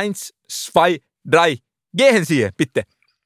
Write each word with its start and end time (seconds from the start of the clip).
eins, 0.00 0.34
zwei, 0.52 0.98
drei, 1.32 1.56
gehen 1.98 2.26
Sie, 2.26 2.50
bitte. 2.58 2.82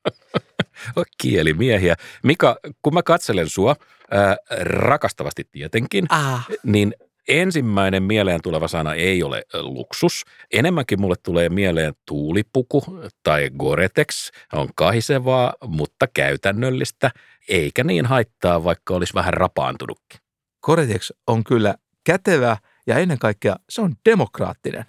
Kielimiehiä. 1.23 1.95
Mika, 2.23 2.57
kun 2.83 2.95
mä 2.95 3.03
katselen 3.03 3.49
sua, 3.49 3.77
ää, 4.11 4.37
rakastavasti 4.61 5.45
tietenkin, 5.53 6.07
Ah. 6.09 6.47
niin 6.63 6.95
ensimmäinen 7.29 8.03
mieleen 8.03 8.43
tuleva 8.43 8.69
sana 8.69 8.95
ei 8.95 9.23
ole 9.23 9.43
ö, 9.55 9.63
luksus. 9.63 10.23
Enemmänkin 10.53 11.01
mulle 11.01 11.15
tulee 11.23 11.49
mieleen 11.49 11.95
tuulipuku 12.07 12.85
tai 13.23 13.51
Goretex. 13.59 14.31
On 14.53 14.69
kahisevaa, 14.75 15.55
mutta 15.67 16.07
käytännöllistä, 16.15 17.11
eikä 17.49 17.85
niin 17.85 18.07
haittaa, 18.07 18.65
vaikka 18.65 18.95
olisi 18.95 19.15
vähän 19.15 19.35
rapaantunutkin. 19.35 20.21
Koretex 20.61 21.11
on 21.27 21.45
kyllä 21.45 21.75
kätevä 22.05 22.57
ja 22.87 22.99
ennen 22.99 23.19
kaikkea 23.19 23.57
se 23.69 23.81
on 23.81 23.95
demokraattinen. 24.05 24.85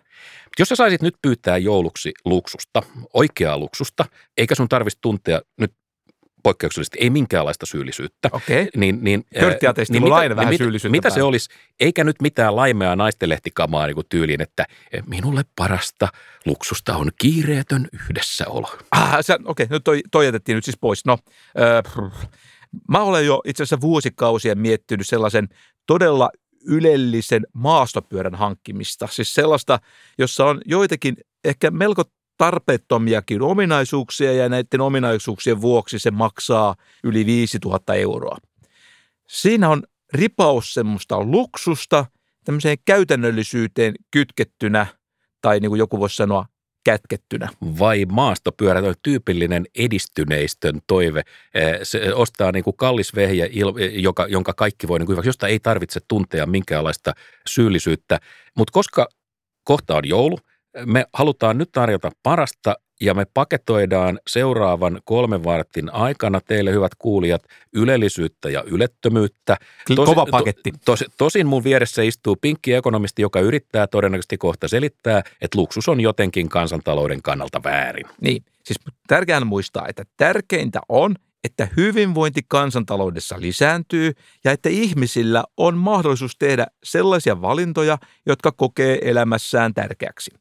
Jos 0.60 0.70
sä 0.70 0.76
saisit 0.76 1.02
nyt 1.02 1.16
pyytää 1.22 1.58
jouluksi 1.58 2.14
luksusta, 2.26 2.84
oikeaa 3.14 3.58
luksusta, 3.58 4.06
eikä 4.38 4.56
sun 4.56 4.70
tarvitsisi 4.70 5.02
tuntea 5.02 5.42
nyt 5.58 5.74
poikkeuksellisesti 6.44 6.98
ei 7.02 7.10
minkäänlaista 7.10 7.66
syyllisyyttä, 7.66 8.30
Okei. 8.32 8.62
Okay. 8.62 8.70
niin, 8.76 9.00
niin, 9.02 9.26
Körttiateistilla 9.40 10.08
on 10.16 10.22
aina 10.22 10.36
vähän 10.36 10.50
mit- 10.50 10.58
syyllisyyttä 10.58 10.92
Mitä 10.92 11.10
se 11.10 11.24
olisi, 11.24 11.50
eikä 11.80 12.04
nyt 12.04 12.22
mitään 12.22 12.56
laimeaa 12.56 12.96
naistelehtikamaa 12.96 13.88
niin 13.88 13.98
tyyliin, 14.10 14.42
että 14.42 14.66
eh, 14.92 15.04
minulle 15.06 15.42
parasta 15.56 16.08
luksusta 16.46 16.98
on 16.98 17.12
kiireetön 17.22 17.88
yhdessäolo. 17.94 18.78
Ah, 18.92 19.14
okei, 19.20 19.36
okay, 19.46 19.68
nyt 19.70 19.84
toi, 19.84 20.02
toi 20.12 20.26
jätettiin 20.26 20.56
nyt 20.56 20.66
siis 20.66 20.78
pois. 20.82 21.06
No, 21.06 21.18
äh, 21.60 22.10
mä 22.92 23.00
olen 23.00 23.26
jo 23.26 23.42
itse 23.46 23.64
asiassa 23.64 23.82
vuosikausia 23.82 24.56
miettinyt 24.56 25.08
sellaisen 25.08 25.48
todella 25.88 26.30
ylellisen 26.66 27.48
maastopyörän 27.54 28.36
hankkimista. 28.36 29.08
Siis 29.08 29.34
sellaista, 29.34 29.80
jossa 30.18 30.46
on 30.46 30.62
joitakin 30.66 31.18
ehkä 31.44 31.72
melko 31.72 32.04
tarpeettomiakin 32.38 33.42
ominaisuuksia 33.42 34.34
ja 34.34 34.50
näiden 34.50 34.82
ominaisuuksien 34.82 35.62
vuoksi 35.62 36.00
se 36.00 36.12
maksaa 36.12 36.76
yli 37.04 37.26
5000 37.26 37.94
euroa. 37.94 38.38
Siinä 39.28 39.70
on 39.70 39.84
ripaus 40.14 40.74
semmoista 40.74 41.24
luksusta 41.24 42.06
tämmöiseen 42.46 42.78
käytännöllisyyteen 42.86 43.96
kytkettynä 44.12 44.88
tai 45.42 45.60
niin 45.60 45.70
kuin 45.70 45.80
joku 45.80 46.00
voisi 46.00 46.16
sanoa 46.16 46.46
kätkettynä. 46.84 47.50
Vai 47.80 48.06
maastopyörä, 48.12 48.82
toi 48.82 48.94
tyypillinen 49.04 49.66
edistyneistön 49.78 50.80
toive. 50.88 51.22
Eh, 51.54 51.80
Se 51.84 52.14
ostaa 52.14 52.52
niin 52.52 52.64
kuin 52.64 52.78
kallis 52.78 53.16
vehje, 53.16 53.46
eh, 53.46 53.94
joka, 53.94 54.28
jonka 54.28 54.54
kaikki 54.54 54.88
voi 54.88 55.00
niin 55.00 55.06
kuin 55.06 55.20
josta 55.26 55.48
ei 55.48 55.60
tarvitse 55.60 56.00
tuntea 56.08 56.46
minkäänlaista 56.46 57.14
syyllisyyttä. 57.50 58.20
Mutta 58.58 58.72
koska 58.72 59.08
kohta 59.64 59.96
on 59.96 60.08
joulu, 60.08 60.40
me 60.86 61.06
halutaan 61.14 61.58
nyt 61.58 61.70
tarjota 61.72 62.12
parasta 62.24 62.76
ja 63.02 63.14
me 63.14 63.26
paketoidaan 63.34 64.20
seuraavan 64.28 65.02
kolmen 65.04 65.44
vartin 65.44 65.94
aikana 65.94 66.42
teille 66.42 66.72
hyvät 66.72 66.92
kuulijat 66.98 67.44
ylellisyyttä 67.74 68.50
ja 68.50 68.64
ylettömyyttä. 68.64 69.58
Kova 69.96 70.26
paketti. 70.32 70.72
Tos, 70.86 71.06
tosin 71.18 71.48
mun 71.48 71.64
vieressä 71.64 72.02
istuu 72.02 72.36
pinkki 72.42 72.74
ekonomisti, 72.74 73.22
joka 73.22 73.40
yrittää 73.40 73.88
todennäköisesti 73.88 74.38
kohta 74.38 74.68
selittää, 74.68 75.24
että 75.42 75.58
luksus 75.58 75.90
on 75.90 76.02
jotenkin 76.02 76.50
kansantalouden 76.50 77.22
kannalta 77.22 77.64
väärin. 77.64 78.06
Niin, 78.22 78.44
siis 78.64 78.80
tärkeää 79.08 79.46
muistaa, 79.46 79.86
että 79.88 80.04
tärkeintä 80.18 80.80
on, 80.90 81.16
että 81.44 81.68
hyvinvointi 81.78 82.42
kansantaloudessa 82.48 83.36
lisääntyy 83.40 84.12
ja 84.44 84.52
että 84.52 84.70
ihmisillä 84.70 85.44
on 85.58 85.78
mahdollisuus 85.78 86.36
tehdä 86.40 86.68
sellaisia 86.84 87.42
valintoja, 87.42 87.98
jotka 88.26 88.52
kokee 88.52 89.00
elämässään 89.02 89.74
tärkeäksi. 89.74 90.32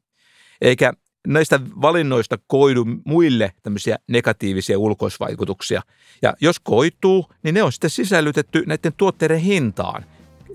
Eikä 0.61 0.93
näistä 1.29 1.61
valinnoista 1.83 2.39
koidu 2.47 2.85
muille 3.05 3.53
tämmöisiä 3.63 3.99
negatiivisia 4.07 4.79
ulkoisvaikutuksia. 4.79 5.83
Ja 6.23 6.35
jos 6.41 6.61
koituu, 6.61 7.27
niin 7.43 7.55
ne 7.55 7.63
on 7.63 7.73
sitten 7.73 7.91
sisällytetty 7.91 8.63
näiden 8.67 8.93
tuotteiden 8.97 9.39
hintaan, 9.39 10.05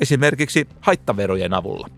esimerkiksi 0.01 0.67
haittaverojen 0.81 1.53
avulla. 1.53 1.89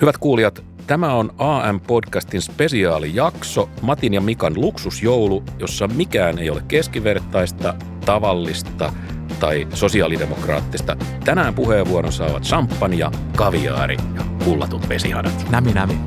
Hyvät 0.00 0.18
kuulijat, 0.18 0.64
tämä 0.86 1.14
on 1.14 1.34
AM-podcastin 1.38 2.40
spesiaalijakso 2.40 3.68
Matin 3.82 4.14
ja 4.14 4.20
Mikan 4.20 4.60
luksusjoulu, 4.60 5.42
jossa 5.58 5.88
mikään 5.88 6.38
ei 6.38 6.50
ole 6.50 6.62
keskivertaista, 6.68 7.74
tavallista 8.04 8.92
tai 9.40 9.68
sosiaalidemokraattista. 9.74 10.96
Tänään 11.24 11.54
puheenvuoron 11.54 12.12
saavat 12.12 12.42
champagne, 12.42 13.10
kaviaari 13.36 13.96
ja 14.14 14.24
kullatut 14.44 14.88
vesihanat. 14.88 15.50
Nämi, 15.50 15.72
nämi. 15.72 15.98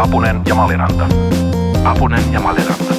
Apunen 0.00 0.42
ja 0.46 0.54
Maliranta. 0.54 1.08
Apunen 1.84 2.32
ja 2.32 2.40
Maliranta. 2.40 2.94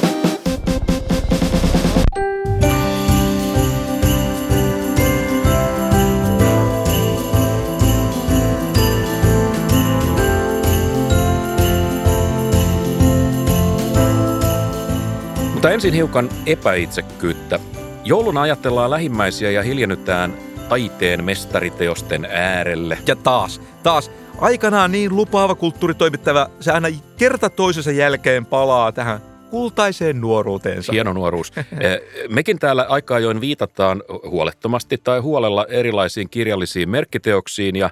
Mutta 15.52 15.70
ensin 15.70 15.94
hiukan 15.94 16.28
epäitsekkyyttä. 16.46 17.58
Jouluna 18.04 18.40
ajatellaan 18.40 18.90
lähimmäisiä 18.90 19.50
ja 19.50 19.62
hiljennytään 19.62 20.34
taiteen 20.68 21.24
mestariteosten 21.24 22.24
äärelle. 22.30 22.98
Ja 23.06 23.16
taas, 23.16 23.60
taas, 23.82 24.10
aikanaan 24.42 24.92
niin 24.92 25.16
lupaava 25.16 25.54
kulttuuritoimittava, 25.54 26.50
se 26.60 26.72
aina 26.72 26.88
kerta 27.16 27.50
toisensa 27.50 27.92
jälkeen 27.92 28.46
palaa 28.46 28.92
tähän 28.92 29.20
kultaiseen 29.50 30.20
nuoruuteensa. 30.20 30.92
Hieno 30.92 31.12
nuoruus. 31.12 31.52
Eh, 31.56 32.00
Mekin 32.28 32.58
täällä 32.58 32.86
aika 32.88 33.14
ajoin 33.14 33.40
viitataan 33.40 34.02
huolettomasti 34.30 34.98
tai 35.04 35.20
huolella 35.20 35.66
erilaisiin 35.68 36.30
kirjallisiin 36.30 36.88
merkkiteoksiin 36.88 37.76
ja 37.76 37.90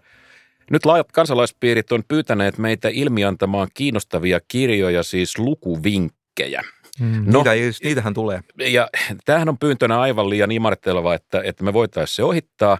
nyt 0.71 0.87
laajat 0.87 1.13
kansalaispiirit 1.13 1.93
on 1.93 2.03
pyytäneet 2.09 2.59
meitä 2.59 2.89
ilmiantamaan 2.93 3.69
kiinnostavia 3.75 4.41
kirjoja, 4.49 5.03
siis 5.03 5.39
lukuvinkkejä. 5.39 6.63
Mm, 7.01 7.25
No. 7.27 7.39
niitä, 7.39 7.53
ei- 7.53 7.71
niitähän 7.85 8.15
tulee. 8.15 8.41
Ja 8.59 8.89
tämähän 9.25 9.49
on 9.49 9.59
pyyntönä 9.59 10.01
aivan 10.01 10.31
liian 10.31 10.51
imarteleva, 10.53 11.15
että, 11.15 11.41
että 11.45 11.65
me 11.65 11.73
voitaisiin 11.73 12.17
se 12.17 12.23
ohittaa. 12.25 12.79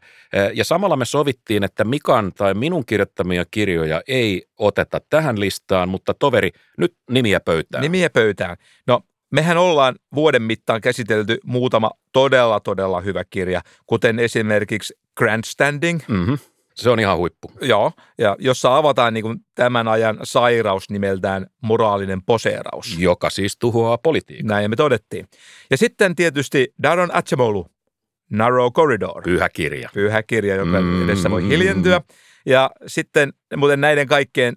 Ja 0.55 0.65
samalla 0.65 0.97
me 0.97 1.05
sovittiin, 1.05 1.65
että 1.65 1.85
Mikan 1.85 2.33
tai 2.37 2.55
minun 2.55 2.87
kirjoittamia 2.87 3.45
kirjoja 3.51 4.03
ei 4.09 4.43
oteta 4.59 5.01
tähän 5.11 5.41
listaan, 5.41 5.89
mutta 5.89 6.15
toveri, 6.15 6.51
nyt 6.79 6.95
nimiä 7.11 7.41
pöytään. 7.41 7.83
Nimiä 7.83 8.11
pöytään. 8.11 8.57
No, 8.87 9.01
mehän 9.31 9.57
ollaan 9.57 9.95
vuoden 10.15 10.43
mittaan 10.43 10.81
käsitelty 10.81 11.39
muutama 11.45 11.91
todella, 12.13 12.61
todella 12.61 13.01
hyvä 13.01 13.25
kirja, 13.31 13.61
kuten 13.87 14.19
esimerkiksi 14.19 14.95
Grandstanding, 15.17 16.01
Mm-hmm. 16.09 16.39
Se 16.75 16.91
on 16.91 17.01
ihan 17.01 17.17
huippu. 17.17 17.53
joo, 17.63 17.93
ja 18.19 18.37
jossa 18.39 18.77
avataan 18.77 19.15
niin 19.15 19.23
kuin 19.23 19.39
tämän 19.55 19.89
ajan 19.89 20.19
sairaus 20.23 20.91
nimeltään 20.91 21.47
moraalinen 21.63 22.23
poseeraus. 22.23 22.99
Joka 22.99 23.31
siis 23.31 23.57
tuhoaa 23.59 23.99
politiikkaa. 23.99 24.57
Näin 24.57 24.71
me 24.71 24.77
todettiin. 24.77 25.29
Ja 25.71 25.77
sitten 25.77 26.17
tietysti 26.17 26.75
Daron 26.83 27.11
Acemoglu, 27.17 27.67
Narrow 28.31 28.73
Corridor. 28.73 29.23
Pyhä 29.23 29.49
kirja. 29.49 29.91
pyhä 29.95 30.23
kirja, 30.23 30.55
joka 30.55 30.81
Mm. 30.81 31.05
edessä 31.05 31.31
voi 31.31 31.49
hiljentyä. 31.49 32.01
Ja 32.47 32.71
sitten 32.87 33.33
muuten 33.57 33.81
näiden 33.81 34.07
kaikkien 34.07 34.57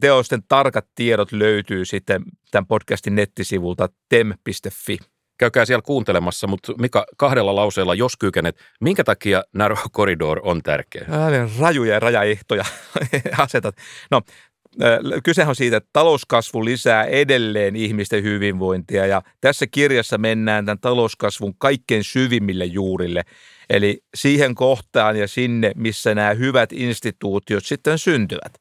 teosten 0.00 0.42
tarkat 0.48 0.86
tiedot 0.94 1.32
löytyy 1.32 1.84
sitten 1.84 2.22
tämän 2.50 2.66
podcastin 2.66 3.14
nettisivulta 3.14 3.88
tem.fi. 4.08 4.98
Käykää 5.38 5.64
siellä 5.64 5.82
kuuntelemassa, 5.82 6.46
mutta 6.46 6.72
Mika, 6.78 7.06
kahdella 7.16 7.54
lauseella, 7.54 7.94
jos 7.94 8.16
kykenet, 8.16 8.56
minkä 8.80 9.04
takia 9.04 9.44
Narrow 9.52 9.78
Corridor 9.92 10.40
on 10.42 10.62
tärkeä? 10.62 11.06
Älä 11.10 11.48
rajuja 11.60 11.94
ja 11.94 12.00
rajaehtoja 12.00 12.64
asetat. 13.38 13.76
No, 14.10 14.20
ö, 14.82 15.00
kysehän 15.24 15.48
on 15.48 15.56
siitä, 15.56 15.76
että 15.76 15.90
talouskasvu 15.92 16.64
lisää 16.64 17.04
edelleen 17.04 17.76
ihmisten 17.76 18.22
hyvinvointia 18.22 19.06
ja 19.06 19.22
tässä 19.40 19.66
kirjassa 19.66 20.18
mennään 20.18 20.66
tämän 20.66 20.78
talouskasvun 20.80 21.54
kaikkein 21.58 22.04
syvimmille 22.04 22.64
juurille. 22.64 23.24
Eli 23.70 24.02
siihen 24.14 24.54
kohtaan 24.54 25.16
ja 25.16 25.28
sinne, 25.28 25.72
missä 25.76 26.14
nämä 26.14 26.34
hyvät 26.34 26.72
instituutiot 26.72 27.64
sitten 27.64 27.98
syntyvät. 27.98 28.60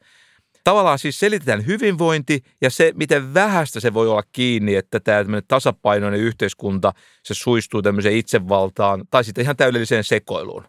Tavallaan 0.66 1.00
siis 1.00 1.20
selitetään 1.20 1.66
hyvinvointi 1.66 2.44
ja 2.62 2.70
se, 2.70 2.92
miten 2.96 3.34
vähäistä 3.34 3.80
se 3.80 3.94
voi 3.94 4.08
olla 4.08 4.24
kiinni, 4.32 4.76
että 4.76 5.00
tämä 5.00 5.42
tasapainoinen 5.48 6.20
yhteiskunta, 6.20 6.94
se 7.24 7.34
suistuu 7.34 7.82
tämmöiseen 7.82 8.16
itsevaltaan 8.16 9.04
tai 9.12 9.24
sitten 9.24 9.42
ihan 9.42 9.58
täydelliseen 9.58 10.04
sekoiluun. 10.04 10.64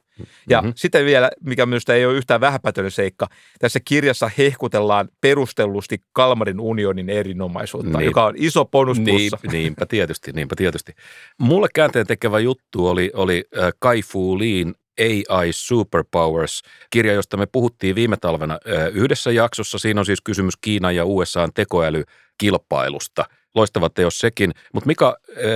Ja 0.48 0.60
mm-hmm. 0.62 0.72
sitten 0.76 1.04
vielä, 1.04 1.31
mikä 1.44 1.66
minusta 1.66 1.94
ei 1.94 2.06
ole 2.06 2.16
yhtään 2.16 2.40
vähäpätöinen 2.40 2.90
seikka, 2.90 3.26
tässä 3.58 3.81
kirjassa 3.84 4.31
hehkutellaan 4.38 5.08
perustellusti 5.20 5.98
Kalmarin 6.12 6.60
unionin 6.60 7.10
erinomaisuutta, 7.10 7.98
Niin. 7.98 8.06
joka 8.06 8.25
on 8.25 8.34
iso 8.37 8.64
bonus 8.64 8.98
Niin, 8.98 9.32
niinpä 9.52 9.87
tietysti, 9.87 10.32
niinpä 10.32 10.56
tietysti. 10.56 10.93
Mulle 11.38 11.69
käänteen 11.75 12.06
tekevä 12.06 12.38
juttu 12.38 12.87
oli, 12.87 13.10
oli 13.14 13.44
äh, 13.58 13.72
Kai 13.78 14.02
Fu 14.02 14.38
Liin 14.38 14.75
AI 15.00 15.52
Superpowers, 15.52 16.62
kirja, 16.90 17.12
josta 17.12 17.37
me 17.37 17.46
puhuttiin 17.46 17.94
viime 17.94 18.16
talvena 18.16 18.58
yhdessä 18.93 19.31
jaksossa. 19.31 19.78
Siinä 19.78 20.00
on 20.00 20.06
siis 20.06 20.20
kysymys 20.20 20.54
Kiinan 20.60 20.96
ja 20.96 21.04
USAn 21.04 21.50
tekoälykilpailusta. 21.54 23.25
Loistava 23.54 23.90
teos 23.90 24.19
sekin. 24.19 24.52
Mutta 24.72 24.87
mikä, 24.87 25.14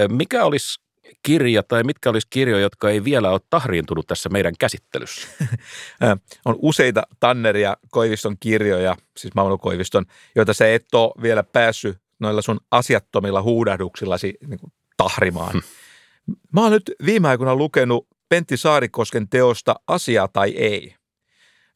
mikä 0.09 0.45
olisi 0.45 0.81
kirja 1.23 1.63
tai 1.63 1.83
mitkä 1.83 2.11
olisi 2.11 2.27
kirjoja, 2.31 2.63
jotka 2.63 2.91
ei 2.91 3.05
vielä 3.05 3.31
ole 3.31 3.41
tahriintunut 3.51 4.07
tässä 4.07 4.29
meidän 4.29 4.55
käsittelyssä? 4.59 5.29
on 6.45 6.57
useita 6.59 7.03
Tanneria 7.21 7.77
Koiviston 7.91 8.37
kirjoja, 8.41 8.97
siis 9.17 9.35
Mauno 9.35 9.59
Koiviston, 9.59 10.05
joita 10.37 10.55
se 10.55 10.75
et 10.75 10.95
ole 10.95 11.23
vielä 11.23 11.43
päässyt 11.43 11.99
noilla 12.19 12.43
sun 12.43 12.61
asiattomilla 12.71 13.43
huudahduksillasi 13.43 14.35
niin 14.47 14.61
tahrimaan. 14.97 15.53
Hmm. 15.53 15.63
Mä 16.53 16.63
oon 16.63 16.73
nyt 16.73 16.93
viime 17.07 17.29
aikoina 17.29 17.55
lukenut 17.55 18.07
Pentti 18.31 18.57
Saarikosken 18.57 19.29
teosta 19.29 19.75
Asia 19.87 20.29
tai 20.29 20.51
ei. 20.51 20.95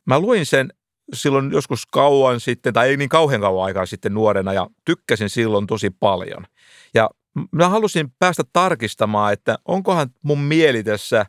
Mä 0.07 0.21
luin 0.21 0.47
sen 0.47 0.73
silloin 1.15 1.53
joskus 1.53 1.87
kauan 1.87 2.41
sitten, 2.41 2.73
tai 2.73 2.89
ei 2.89 2.97
niin 2.97 3.09
kauhean 3.09 3.41
kauan 3.41 3.67
aikaa 3.67 3.87
sitten 3.87 4.15
nuorena, 4.15 4.53
ja 4.53 4.67
tykkäsin 4.85 5.31
silloin 5.31 5.67
tosi 5.67 5.91
paljon. 5.91 6.47
Ja 6.95 7.11
mä 7.53 7.69
halusin 7.69 8.13
päästä 8.19 8.43
tarkistamaan, 8.53 9.33
että 9.33 9.59
onkohan 9.65 10.11
mun 10.23 10.41
mieli 10.41 10.83
tässä 10.83 11.27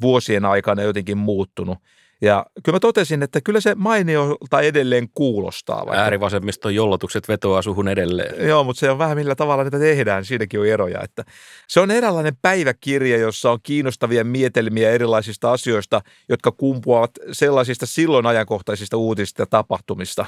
vuosien 0.00 0.44
aikana 0.44 0.82
jotenkin 0.82 1.18
muuttunut. 1.18 1.78
Ja 2.20 2.46
kyllä 2.62 2.76
mä 2.76 2.80
totesin, 2.80 3.22
että 3.22 3.40
kyllä 3.40 3.60
se 3.60 3.74
mainiolta 3.74 4.60
edelleen 4.60 5.08
kuulostaa. 5.14 5.86
Vaikka. 5.86 6.02
Äärivasemmiston 6.02 6.74
jollotukset 6.74 7.28
vetoaa 7.28 7.62
suhun 7.62 7.88
edelleen. 7.88 8.48
Joo, 8.48 8.64
mutta 8.64 8.80
se 8.80 8.90
on 8.90 8.98
vähän 8.98 9.16
millä 9.16 9.34
tavalla 9.34 9.64
niitä 9.64 9.78
tehdään, 9.78 10.24
siinäkin 10.24 10.60
on 10.60 10.66
eroja. 10.66 11.00
Että 11.02 11.24
se 11.68 11.80
on 11.80 11.90
eräänlainen 11.90 12.36
päiväkirja, 12.42 13.16
jossa 13.16 13.50
on 13.50 13.58
kiinnostavia 13.62 14.24
mietelmiä 14.24 14.90
erilaisista 14.90 15.52
asioista, 15.52 16.00
jotka 16.28 16.52
kumpuavat 16.52 17.10
sellaisista 17.32 17.86
silloin 17.86 18.26
ajankohtaisista 18.26 18.96
uutisista 18.96 19.42
ja 19.42 19.46
tapahtumista. 19.46 20.26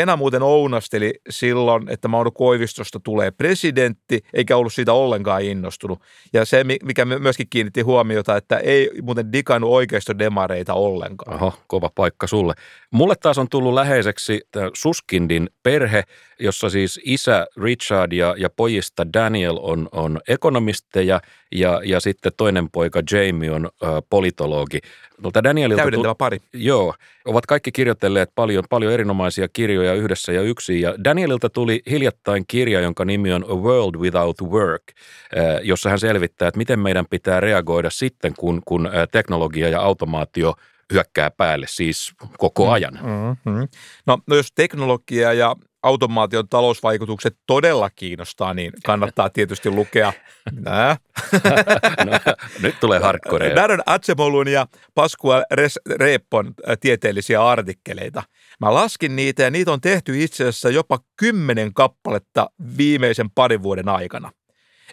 Pena 0.00 0.16
muuten 0.16 0.42
ounasteli 0.42 1.14
silloin, 1.30 1.88
että 1.88 2.08
Mauno 2.08 2.30
Koivistosta 2.30 3.00
tulee 3.00 3.30
presidentti, 3.30 4.20
eikä 4.34 4.56
ollut 4.56 4.72
siitä 4.72 4.92
ollenkaan 4.92 5.42
innostunut. 5.42 6.02
Ja 6.32 6.44
se, 6.44 6.64
mikä 6.64 7.04
myöskin 7.04 7.46
kiinnitti 7.50 7.80
huomiota, 7.80 8.36
että 8.36 8.58
ei 8.58 8.90
muuten 9.02 9.32
digannut 9.32 9.70
oikeistodemareita 9.70 10.74
ollenkaan. 10.74 11.42
Oho, 11.42 11.52
kova 11.66 11.90
paikka 11.94 12.26
sulle. 12.26 12.54
Mulle 12.90 13.14
taas 13.20 13.38
on 13.38 13.48
tullut 13.48 13.74
läheiseksi 13.74 14.40
Suskindin 14.74 15.50
perhe, 15.62 16.02
jossa 16.40 16.70
siis 16.70 17.00
isä 17.04 17.46
Richard 17.62 18.12
ja, 18.12 18.34
ja 18.38 18.50
pojista 18.50 19.12
Daniel 19.12 19.58
on, 19.60 19.88
on 19.92 20.20
ekonomisteja 20.28 21.20
ja, 21.52 21.80
ja 21.84 22.00
sitten 22.00 22.32
toinen 22.36 22.70
poika 22.70 23.02
Jamie 23.12 23.50
on 23.50 23.66
ö, 23.66 23.86
politologi. 24.10 24.78
Mutta 25.22 25.44
Danielilta 25.44 25.82
Täydentävä 25.82 26.14
tu- 26.14 26.18
pari. 26.18 26.38
Joo, 26.52 26.94
ovat 27.24 27.46
kaikki 27.46 27.72
kirjoitelleet 27.72 28.30
paljon, 28.34 28.64
paljon 28.70 28.92
erinomaisia 28.92 29.48
kirjoja 29.52 29.94
yhdessä 29.94 30.32
ja 30.32 30.42
yksin. 30.42 30.80
Ja 30.80 30.94
Danielilta 31.04 31.50
tuli 31.50 31.82
hiljattain 31.90 32.44
kirja, 32.48 32.80
jonka 32.80 33.04
nimi 33.04 33.32
on 33.32 33.44
A 33.48 33.54
World 33.54 33.94
Without 33.96 34.42
Work, 34.42 34.82
jossa 35.62 35.90
hän 35.90 35.98
selvittää, 35.98 36.48
että 36.48 36.58
miten 36.58 36.78
meidän 36.78 37.06
pitää 37.10 37.40
reagoida 37.40 37.90
sitten, 37.90 38.34
kun, 38.38 38.62
kun 38.64 38.90
teknologia 39.12 39.68
ja 39.68 39.80
automaatio 39.80 40.54
hyökkää 40.92 41.30
päälle, 41.30 41.66
siis 41.68 42.12
koko 42.38 42.70
ajan. 42.70 42.94
Mm-hmm. 43.02 43.68
No, 44.06 44.18
no 44.26 44.36
jos 44.36 44.52
teknologia 44.54 45.32
ja 45.32 45.56
automaation 45.86 46.48
talousvaikutukset 46.48 47.36
todella 47.46 47.90
kiinnostaa, 47.90 48.54
niin 48.54 48.72
kannattaa 48.84 49.30
tietysti 49.30 49.70
lukea 49.70 50.12
nää. 50.66 50.96
no, 52.04 52.34
nyt 52.62 52.80
tulee 52.80 52.98
hardcore. 52.98 53.54
Darren 53.54 53.82
Atsemolun 53.86 54.48
ja 54.48 54.66
Pascual 54.94 55.44
Reppon 55.90 56.46
äh, 56.46 56.76
tieteellisiä 56.80 57.46
artikkeleita. 57.46 58.22
Mä 58.60 58.74
laskin 58.74 59.16
niitä 59.16 59.42
ja 59.42 59.50
niitä 59.50 59.72
on 59.72 59.80
tehty 59.80 60.24
itse 60.24 60.44
asiassa 60.44 60.70
jopa 60.70 60.98
kymmenen 61.16 61.74
kappaletta 61.74 62.50
viimeisen 62.78 63.30
parin 63.30 63.62
vuoden 63.62 63.88
aikana. 63.88 64.32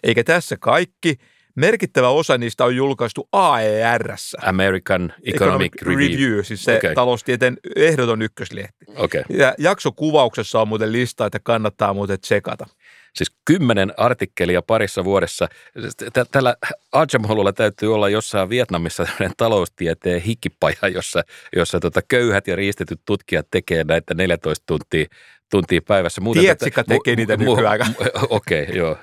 Eikä 0.02 0.24
tässä 0.24 0.56
kaikki– 0.60 1.16
Merkittävä 1.54 2.08
osa 2.08 2.38
niistä 2.38 2.64
on 2.64 2.76
julkaistu 2.76 3.28
AER. 3.32 4.16
American 4.42 5.02
Economic, 5.02 5.34
Economic 5.34 5.82
Review. 5.82 6.10
Review, 6.10 6.44
siis 6.44 6.64
se 6.64 6.76
okay. 6.76 6.94
taloustieteen 6.94 7.56
ehdoton 7.76 8.22
ykköslehti. 8.22 8.84
Okay. 8.96 9.22
Ja 9.28 9.54
jaksokuvauksessa 9.58 10.60
on 10.60 10.68
muuten 10.68 10.92
lista, 10.92 11.26
että 11.26 11.40
kannattaa 11.42 11.94
muuten 11.94 12.20
tsekata. 12.20 12.66
Siis 13.14 13.32
kymmenen 13.44 13.92
artikkelia 13.96 14.62
parissa 14.62 15.04
vuodessa. 15.04 15.48
Tällä 16.30 16.56
Archamolulla 16.92 17.52
täytyy 17.52 17.94
olla 17.94 18.08
jossain 18.08 18.48
Vietnamissa 18.48 19.06
taloustieteen 19.36 20.20
hikipaja, 20.20 20.88
jossa, 20.94 21.22
jossa 21.56 21.80
tota 21.80 22.00
köyhät 22.08 22.48
ja 22.48 22.56
riistetyt 22.56 23.00
tutkijat 23.04 23.46
tekee 23.50 23.84
näitä 23.84 24.14
14 24.14 24.64
tuntia 24.66 25.06
tuntia 25.50 25.80
päivässä. 25.88 26.20
Muuten 26.20 26.42
Tietsikka 26.42 26.84
tätä, 26.84 26.94
tekee 26.94 27.16
niitä 27.16 27.36
mu, 27.36 27.54
nykyään. 27.54 27.80
Okei, 28.28 28.62
okay, 28.62 28.76
joo. 28.76 28.98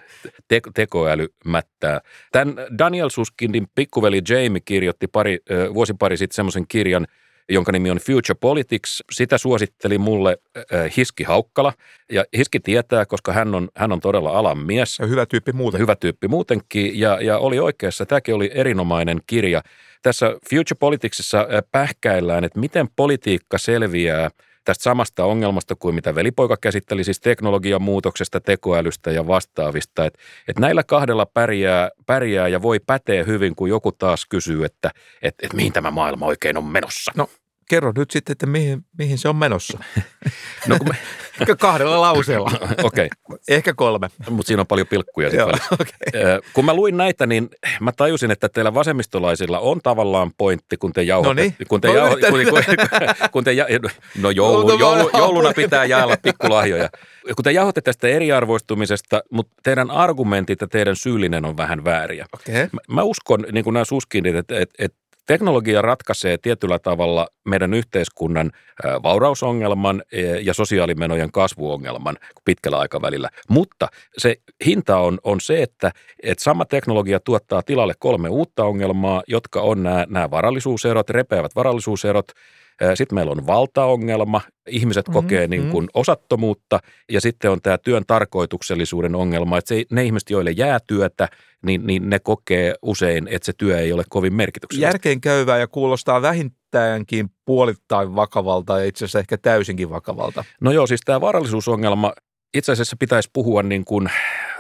Te, 0.48 0.62
tekoäly 0.74 1.28
mättää. 1.46 2.02
Tämän 2.32 2.56
Daniel 2.78 3.10
Suskindin 3.10 3.68
pikkuveli 3.76 4.22
Jamie 4.30 4.62
kirjoitti 4.66 5.08
pari, 5.08 5.40
vuosi 5.74 5.94
pari 6.00 6.18
sitten 6.18 6.36
semmoisen 6.36 6.66
kirjan, 6.68 7.08
jonka 7.50 7.72
nimi 7.72 7.92
on 7.92 7.98
Future 7.98 8.38
Politics. 8.42 9.04
Sitä 9.12 9.38
suositteli 9.38 9.98
mulle 9.98 10.38
äh, 10.58 10.92
Hiski 10.98 11.24
Haukkala. 11.24 11.74
Ja 12.12 12.26
Hiski 12.38 12.60
tietää, 12.60 13.06
koska 13.06 13.34
hän 13.34 13.56
on, 13.56 13.70
hän 13.76 13.92
on 13.92 14.00
todella 14.00 14.30
alan 14.30 14.58
mies. 14.58 15.00
Ja 15.00 15.06
hyvä 15.06 15.26
tyyppi 15.26 15.52
muuten. 15.52 15.82
Hyvä 15.82 15.96
tyyppi 15.96 16.28
muutenkin. 16.28 17.00
Ja, 17.00 17.22
ja 17.22 17.38
oli 17.38 17.60
oikeassa. 17.60 18.06
Tämäkin 18.06 18.36
oli 18.36 18.52
erinomainen 18.54 19.20
kirja. 19.28 19.62
Tässä 20.02 20.36
Future 20.50 20.78
Politicsissa 20.80 21.48
pähkäillään, 21.72 22.44
että 22.44 22.60
miten 22.60 22.88
politiikka 22.96 23.58
selviää– 23.58 24.30
tästä 24.64 24.84
samasta 24.84 25.26
ongelmasta 25.26 25.76
kuin 25.76 25.96
mitä 25.96 26.16
velipoika 26.16 26.58
käsitteli, 26.62 27.04
siis 27.04 27.20
teknologian 27.20 27.82
muutoksesta, 27.82 28.42
tekoälystä 28.42 29.12
ja 29.12 29.28
vastaavista. 29.28 30.06
Että 30.06 30.20
et 30.48 30.60
näillä 30.60 30.84
kahdella 30.84 31.26
pärjää, 31.26 31.90
pärjää 32.06 32.48
ja 32.48 32.62
voi 32.62 32.80
päteä 32.80 33.24
hyvin, 33.24 33.56
kun 33.56 33.70
joku 33.70 33.92
taas 33.92 34.26
kysyy, 34.26 34.66
että 34.66 34.92
et, 35.22 35.36
et 35.44 35.54
mihin 35.54 35.74
tämä 35.74 35.92
maailma 35.92 36.26
oikein 36.26 36.58
on 36.58 36.66
menossa. 36.66 37.12
No 37.16 37.30
kerro 37.72 37.92
nyt 37.98 38.12
sitten, 38.12 38.32
että 38.32 38.46
mihin, 38.46 38.86
mihin 38.98 39.18
se 39.18 39.30
on 39.30 39.36
menossa. 39.36 39.80
no, 40.68 40.78
kun 40.78 40.88
me... 40.88 40.96
Ehkä 41.42 41.56
kahdella 41.56 42.02
lauseella. 42.02 42.52
Okei. 42.84 43.10
Okay. 43.26 43.40
Ehkä 43.48 43.74
kolme. 43.74 44.10
Mutta 44.30 44.48
siinä 44.48 44.62
on 44.62 44.68
paljon 44.68 44.88
pilkkuja. 44.88 45.30
Joo, 45.30 45.50
okay. 45.74 46.40
Kun 46.54 46.66
mä 46.66 46.74
luin 46.74 46.98
näitä, 46.98 47.26
niin 47.26 47.50
mä 47.80 47.92
tajusin, 47.92 48.32
että 48.32 48.50
teillä 48.50 48.74
vasemmistolaisilla 48.74 49.60
on 49.60 49.80
tavallaan 49.84 50.32
pointti, 50.38 50.78
kun 50.78 50.94
te 50.94 51.04
jauhatte. 51.04 51.46
No 51.60 51.66
kun 51.68 51.82
te, 51.82 51.88
no, 51.88 51.94
jauh, 51.96 52.10
kun, 52.10 52.40
kun, 52.50 52.76
kun 53.32 53.44
te 53.44 53.54
ja, 53.54 53.66
no 54.18 54.30
joulu, 54.30 54.80
joulu, 54.80 55.10
jouluna 55.18 55.54
pitää 55.56 55.86
jaella 55.86 56.18
pikkulahjoja. 56.22 56.90
Kun 57.36 57.44
te 57.44 57.52
jauhatte 57.52 57.82
tästä 57.82 58.08
eriarvoistumisesta, 58.08 59.24
mutta 59.32 59.54
teidän 59.64 59.92
argumentit 59.92 60.62
ja 60.62 60.68
teidän 60.68 60.96
syyllinen 60.96 61.46
on 61.46 61.58
vähän 61.58 61.86
vääriä. 61.86 62.26
Okay. 62.34 62.70
Mä, 62.72 62.80
mä 62.96 63.04
uskon, 63.04 63.46
niin 63.52 63.64
kuin 63.64 63.74
nämä 63.74 63.86
suskinit, 63.86 64.36
että, 64.36 64.60
että, 64.60 64.76
että 64.80 65.01
Teknologia 65.26 65.82
ratkaisee 65.82 66.38
tietyllä 66.38 66.80
tavalla 66.80 67.28
meidän 67.46 67.74
yhteiskunnan 67.74 68.52
vaurausongelman 69.04 70.04
e, 70.12 70.22
ja 70.22 70.54
sosiaalimenojen 70.54 71.32
kasvuongelman 71.32 72.18
pitkällä 72.46 72.80
aikavälillä. 72.80 73.30
Mutta 73.50 73.88
se 74.18 74.36
hinta 74.66 74.98
on, 74.98 75.20
on 75.24 75.42
se, 75.42 75.64
että, 75.64 75.92
että 76.24 76.44
sama 76.44 76.66
teknologia 76.66 77.20
tuottaa 77.20 77.62
tilalle 77.62 77.94
kolme 78.00 78.30
uutta 78.30 78.66
ongelmaa, 78.66 79.24
jotka 79.28 79.62
on 79.62 79.84
nämä, 79.84 80.06
nämä 80.10 80.32
varallisuuserot, 80.32 81.10
repeävät 81.10 81.56
varallisuuserot, 81.56 82.32
sitten 82.96 83.16
meillä 83.16 83.32
on 83.32 83.48
valtaongelma, 83.48 84.42
ihmiset 84.68 85.08
mm-hmm. 85.08 85.22
kokee 85.22 85.48
niin 85.48 85.70
kuin 85.70 85.88
osattomuutta 85.94 86.80
ja 87.12 87.22
sitten 87.22 87.52
on 87.52 87.62
tämä 87.62 87.78
työn 87.78 88.04
tarkoituksellisuuden 88.08 89.16
ongelma, 89.16 89.58
että 89.58 89.70
se, 89.70 89.84
ne 89.92 90.04
ihmiset, 90.04 90.30
joille 90.30 90.52
jää 90.52 90.80
työtä, 90.88 91.28
niin, 91.66 91.88
niin 91.88 92.10
ne 92.10 92.20
kokee 92.20 92.76
usein, 92.82 93.28
että 93.28 93.46
se 93.46 93.54
työ 93.58 93.80
ei 93.80 93.94
ole 93.94 94.04
kovin 94.10 94.34
merkityksellistä. 94.34 94.88
Järkeen 94.88 95.22
käyvää 95.22 95.58
ja 95.58 95.68
kuulostaa 95.68 96.22
vähintäänkin 96.22 97.30
puolittain 97.46 98.16
vakavalta 98.16 98.80
ja 98.80 98.86
itse 98.86 99.06
asiassa 99.06 99.20
ehkä 99.20 99.38
täysinkin 99.38 99.90
vakavalta. 99.90 100.44
No 100.62 100.72
joo, 100.72 100.88
siis 100.88 101.02
tämä 101.06 101.22
varallisuusongelma 101.22 102.14
itse 102.54 102.72
asiassa 102.72 102.96
pitäisi 103.00 103.30
puhua 103.34 103.64
niin 103.64 103.86
kuin 103.86 104.10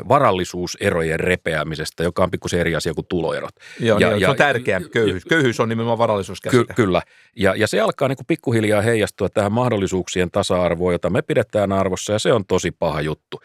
varallisuuserojen 0.08 1.20
repeämisestä, 1.20 2.04
joka 2.04 2.24
on 2.24 2.32
pikkusen 2.32 2.60
eri 2.60 2.76
asia 2.76 2.94
kuin 2.94 3.06
tuloerot. 3.10 3.56
Joo, 3.80 4.00
ja, 4.00 4.10
niin, 4.10 4.22
ja, 4.22 4.28
se 4.28 4.32
on 4.32 4.38
tärkeä 4.38 4.82
köyhyys. 4.92 5.26
Köyhyys 5.26 5.60
on 5.60 5.70
nimenomaan 5.70 5.98
varallisuuskäsite. 5.98 6.66
Ky- 6.66 6.74
kyllä, 6.74 7.02
ja, 7.36 7.56
ja 7.56 7.68
se 7.68 7.80
alkaa 7.80 8.08
niin 8.08 8.18
kuin 8.18 8.28
pikkuhiljaa 8.28 8.82
heijastua 8.82 9.30
tähän 9.30 9.52
mahdollisuuksien 9.52 10.32
tasa-arvoon, 10.32 10.94
jota 10.94 11.10
me 11.10 11.22
pidetään 11.22 11.72
arvossa, 11.72 12.14
ja 12.14 12.20
se 12.20 12.34
on 12.34 12.46
tosi 12.46 12.72
paha 12.72 13.02
juttu. 13.02 13.42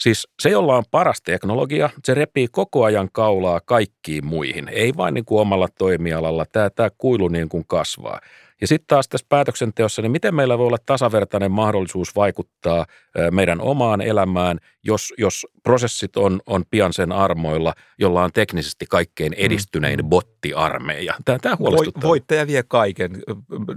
Siis 0.00 0.28
se, 0.40 0.50
jolla 0.50 0.76
on 0.76 0.84
paras 0.90 1.22
teknologia, 1.22 1.90
se 2.04 2.14
repii 2.14 2.48
koko 2.50 2.84
ajan 2.84 3.08
kaulaa 3.12 3.60
kaikkiin 3.64 4.26
muihin, 4.26 4.68
ei 4.68 4.92
vain 4.96 5.14
niin 5.14 5.24
kuin 5.24 5.40
omalla 5.40 5.68
toimialalla. 5.78 6.46
Tämä, 6.52 6.70
tämä 6.70 6.90
kuilu 6.98 7.28
niin 7.28 7.48
kuin 7.48 7.64
kasvaa. 7.66 8.20
Ja 8.60 8.66
sitten 8.66 8.86
taas 8.86 9.08
tässä 9.08 9.26
päätöksenteossa, 9.28 10.02
niin 10.02 10.12
miten 10.12 10.34
meillä 10.34 10.58
voi 10.58 10.66
olla 10.66 10.76
tasavertainen 10.86 11.52
mahdollisuus 11.52 12.16
vaikuttaa 12.16 12.86
meidän 13.30 13.60
omaan 13.60 14.00
elämään, 14.00 14.58
jos, 14.84 15.14
jos 15.18 15.46
prosessit 15.62 16.16
on, 16.16 16.40
on 16.46 16.64
pian 16.70 16.92
sen 16.92 17.12
armoilla, 17.12 17.74
jolla 17.98 18.24
on 18.24 18.30
teknisesti 18.32 18.86
kaikkein 18.90 19.32
mm, 19.32 19.44
edistynein 19.44 20.00
mm. 20.02 20.08
bottiarmeija. 20.08 21.14
Tämä, 21.24 21.38
tämä 21.38 21.56
huolestuttaa. 21.58 22.08
Voittaja 22.08 22.46
vie 22.46 22.62
kaiken. 22.62 23.22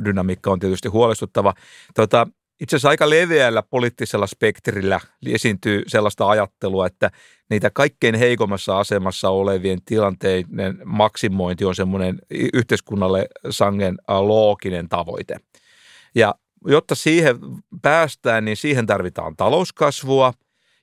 Dynamiikka 0.05 0.51
on 0.51 0.59
tietysti 0.59 0.87
huolestuttava. 0.87 1.53
Tota, 1.95 2.27
itse 2.59 2.75
asiassa 2.75 2.89
aika 2.89 3.09
leveällä 3.09 3.63
poliittisella 3.63 4.27
spektrillä 4.27 4.99
esiintyy 5.25 5.83
sellaista 5.87 6.29
ajattelua, 6.29 6.87
että 6.87 7.11
niitä 7.49 7.69
kaikkein 7.69 8.15
heikommassa 8.15 8.79
asemassa 8.79 9.29
olevien 9.29 9.79
tilanteiden 9.85 10.81
maksimointi 10.85 11.65
on 11.65 11.75
semmoinen 11.75 12.19
yhteiskunnalle 12.53 13.27
sangen 13.49 13.97
looginen 14.07 14.89
tavoite. 14.89 15.37
Ja 16.15 16.35
jotta 16.65 16.95
siihen 16.95 17.35
päästään, 17.81 18.45
niin 18.45 18.57
siihen 18.57 18.85
tarvitaan 18.85 19.35
talouskasvua 19.35 20.33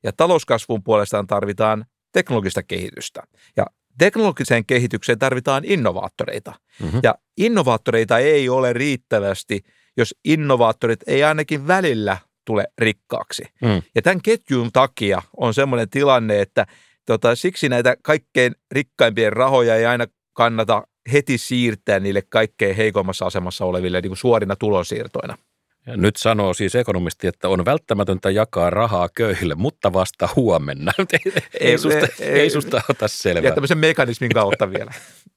ja 0.02 0.12
talouskasvun 0.12 0.82
puolestaan 0.82 1.26
tarvitaan 1.26 1.84
teknologista 2.12 2.62
kehitystä. 2.62 3.22
Ja 3.56 3.66
teknologiseen 3.98 4.66
kehitykseen 4.66 5.18
tarvitaan 5.18 5.64
innovaattoreita. 5.64 6.52
Mm-hmm. 6.82 7.00
Ja 7.02 7.14
innovaattoreita 7.36 8.18
ei 8.18 8.48
ole 8.48 8.72
riittävästi– 8.72 9.60
jos 9.96 10.14
innovaattorit 10.24 11.00
ei 11.06 11.24
ainakin 11.24 11.66
välillä 11.66 12.18
tule 12.44 12.66
rikkaaksi. 12.78 13.42
Mm. 13.62 13.82
Ja 13.94 14.02
tämän 14.02 14.22
ketjun 14.22 14.72
takia 14.72 15.22
on 15.36 15.54
semmoinen 15.54 15.90
tilanne, 15.90 16.40
että 16.40 16.66
tota, 17.06 17.34
siksi 17.34 17.68
näitä 17.68 17.96
kaikkein 18.02 18.54
rikkaimpien 18.70 19.32
rahoja 19.32 19.76
ei 19.76 19.86
aina 19.86 20.06
kannata 20.32 20.86
heti 21.12 21.38
siirtää 21.38 22.00
niille 22.00 22.22
kaikkein 22.28 22.76
heikommassa 22.76 23.26
asemassa 23.26 23.64
oleville 23.64 24.00
niin 24.00 24.10
kuin 24.10 24.16
suorina 24.16 24.56
tulonsiirtoina. 24.56 25.38
Ja 25.86 25.96
nyt 25.96 26.16
sanoo 26.16 26.54
siis 26.54 26.74
ekonomisti, 26.74 27.26
että 27.26 27.48
on 27.48 27.64
välttämätöntä 27.64 28.30
jakaa 28.30 28.70
rahaa 28.70 29.08
köyhille, 29.14 29.54
mutta 29.54 29.92
vasta 29.92 30.28
huomenna. 30.36 30.92
ei, 30.98 31.32
ei, 31.60 31.78
susta, 31.78 32.06
ei, 32.20 32.28
ei 32.28 32.50
susta 32.50 32.82
ota 32.90 33.08
selvää. 33.08 33.48
Ja 33.48 33.54
tämmöisen 33.54 33.78
mekanismin 33.78 34.30
kautta 34.30 34.70
vielä. 34.70 34.90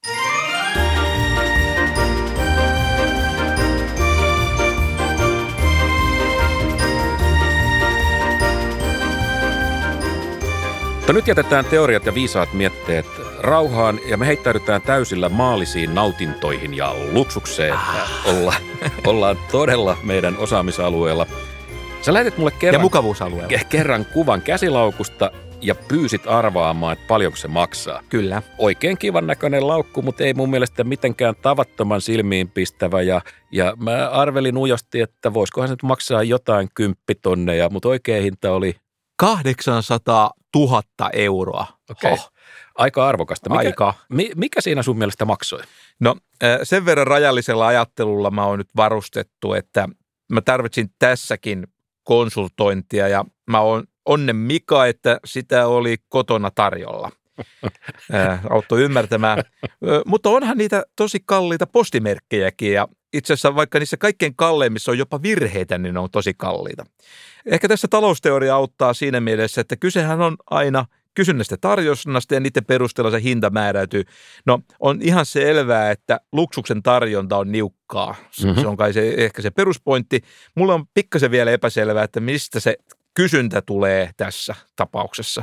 Mutta 11.10 11.18
nyt 11.18 11.28
jätetään 11.28 11.64
teoriat 11.64 12.06
ja 12.06 12.14
viisaat 12.14 12.52
mietteet 12.52 13.06
rauhaan 13.38 14.00
ja 14.06 14.16
me 14.16 14.26
heittäydytään 14.26 14.82
täysillä 14.82 15.28
maallisiin 15.28 15.94
nautintoihin 15.94 16.76
ja 16.76 16.94
luksukseen. 17.12 17.72
Ah. 17.72 18.26
Olla, 18.26 18.54
ollaan 19.06 19.36
todella 19.52 19.96
meidän 20.02 20.38
osaamisalueella. 20.38 21.26
Sä 22.02 22.12
lähetit 22.12 22.38
mulle 22.38 22.50
kerran, 22.50 22.78
ja 22.78 22.82
mukavuusalueella. 22.82 23.58
kerran 23.68 24.04
kuvan 24.04 24.42
käsilaukusta 24.42 25.30
ja 25.60 25.74
pyysit 25.74 26.26
arvaamaan, 26.26 26.92
että 26.92 27.04
paljonko 27.08 27.36
se 27.36 27.48
maksaa. 27.48 28.02
Kyllä. 28.08 28.42
Oikein 28.58 28.98
kivan 28.98 29.26
näköinen 29.26 29.68
laukku, 29.68 30.02
mutta 30.02 30.24
ei 30.24 30.34
mun 30.34 30.50
mielestä 30.50 30.84
mitenkään 30.84 31.34
tavattoman 31.42 32.00
silmiinpistävä. 32.00 33.02
Ja, 33.02 33.20
ja 33.52 33.76
mä 33.76 34.08
arvelin 34.08 34.56
ujosti, 34.56 35.00
että 35.00 35.34
voisikohan 35.34 35.68
se 35.68 35.72
nyt 35.72 35.82
maksaa 35.82 36.22
jotain 36.22 36.68
kymppitonneja, 36.74 37.70
mutta 37.70 37.88
oikea 37.88 38.22
hinta 38.22 38.52
oli 38.52 38.76
800 39.20 40.30
000 40.56 40.82
euroa. 41.12 41.66
Okay. 41.90 42.12
Oh. 42.12 42.32
Aika 42.74 43.08
arvokasta. 43.08 43.50
Mikä, 43.50 43.58
Aika. 43.60 43.94
mikä 44.36 44.60
siinä 44.60 44.82
sun 44.82 44.98
mielestä 44.98 45.24
maksoi? 45.24 45.62
No 46.00 46.16
sen 46.62 46.84
verran 46.84 47.06
rajallisella 47.06 47.66
ajattelulla 47.66 48.30
mä 48.30 48.44
oon 48.44 48.58
nyt 48.58 48.68
varustettu, 48.76 49.54
että 49.54 49.88
mä 50.32 50.40
tarvitsin 50.40 50.90
tässäkin 50.98 51.66
konsultointia 52.04 53.08
ja 53.08 53.24
mä 53.50 53.60
oon 53.60 53.84
onnen 54.06 54.36
Mika, 54.36 54.86
että 54.86 55.20
sitä 55.24 55.66
oli 55.66 55.96
kotona 56.08 56.50
tarjolla. 56.50 57.10
auttoi 58.50 58.82
ymmärtämään. 58.82 59.42
Mutta 60.06 60.30
onhan 60.30 60.58
niitä 60.58 60.82
tosi 60.96 61.18
kalliita 61.26 61.66
postimerkkejäkin 61.66 62.72
ja 62.72 62.88
itse 63.12 63.32
asiassa 63.32 63.54
vaikka 63.54 63.78
niissä 63.78 63.96
kaikkein 63.96 64.36
kalleimmissa 64.36 64.90
on 64.90 64.98
jopa 64.98 65.22
virheitä, 65.22 65.78
niin 65.78 65.94
ne 65.94 66.00
on 66.00 66.10
tosi 66.10 66.34
kalliita. 66.34 66.86
Ehkä 67.46 67.68
tässä 67.68 67.88
talousteoria 67.88 68.54
auttaa 68.54 68.94
siinä 68.94 69.20
mielessä, 69.20 69.60
että 69.60 69.76
kysehän 69.76 70.20
on 70.20 70.36
aina 70.50 70.86
kysynnästä 71.14 71.56
tarjonnasta 71.60 72.34
ja 72.34 72.40
niiden 72.40 72.64
perusteella 72.64 73.10
se 73.10 73.22
hinta 73.22 73.50
määräytyy. 73.50 74.04
No 74.46 74.60
on 74.80 74.98
ihan 75.02 75.26
selvää, 75.26 75.90
että 75.90 76.20
luksuksen 76.32 76.82
tarjonta 76.82 77.36
on 77.36 77.52
niukkaa. 77.52 78.16
Mm-hmm. 78.42 78.60
Se 78.60 78.66
on 78.66 78.76
kai 78.76 78.92
se, 78.92 79.14
ehkä 79.16 79.42
se 79.42 79.50
peruspointti. 79.50 80.20
Mulla 80.54 80.74
on 80.74 80.86
pikkasen 80.94 81.30
vielä 81.30 81.50
epäselvää, 81.50 82.04
että 82.04 82.20
mistä 82.20 82.60
se 82.60 82.76
kysyntä 83.14 83.62
tulee 83.62 84.10
tässä 84.16 84.54
tapauksessa. 84.76 85.42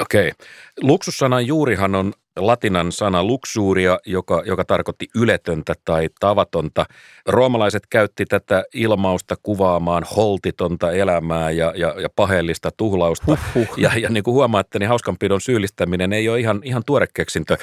Okei. 0.00 0.32
Luksussanan 0.80 1.46
juurihan 1.46 1.94
on 1.94 2.12
latinan 2.38 2.92
sana 2.92 3.24
luxuria, 3.24 3.98
joka, 4.06 4.42
joka 4.46 4.64
tarkoitti 4.64 5.06
yletöntä 5.16 5.74
tai 5.84 6.08
tavatonta. 6.20 6.86
Roomalaiset 7.26 7.82
käytti 7.90 8.24
tätä 8.24 8.64
ilmausta 8.74 9.34
kuvaamaan 9.42 10.04
holtitonta 10.16 10.92
elämää 10.92 11.50
ja, 11.50 11.72
ja, 11.76 11.94
ja 12.00 12.08
paheellista 12.16 12.70
tuhlausta. 12.76 13.38
Ja, 13.76 13.90
ja 13.98 14.08
niin 14.08 14.24
kuin 14.24 14.34
huomaatte, 14.34 14.78
niin 14.78 14.88
hauskanpidon 14.88 15.40
syyllistäminen 15.40 16.12
ei 16.12 16.28
ole 16.28 16.40
ihan, 16.40 16.60
ihan 16.64 16.82
tuore 16.86 17.06
keksintö. 17.14 17.56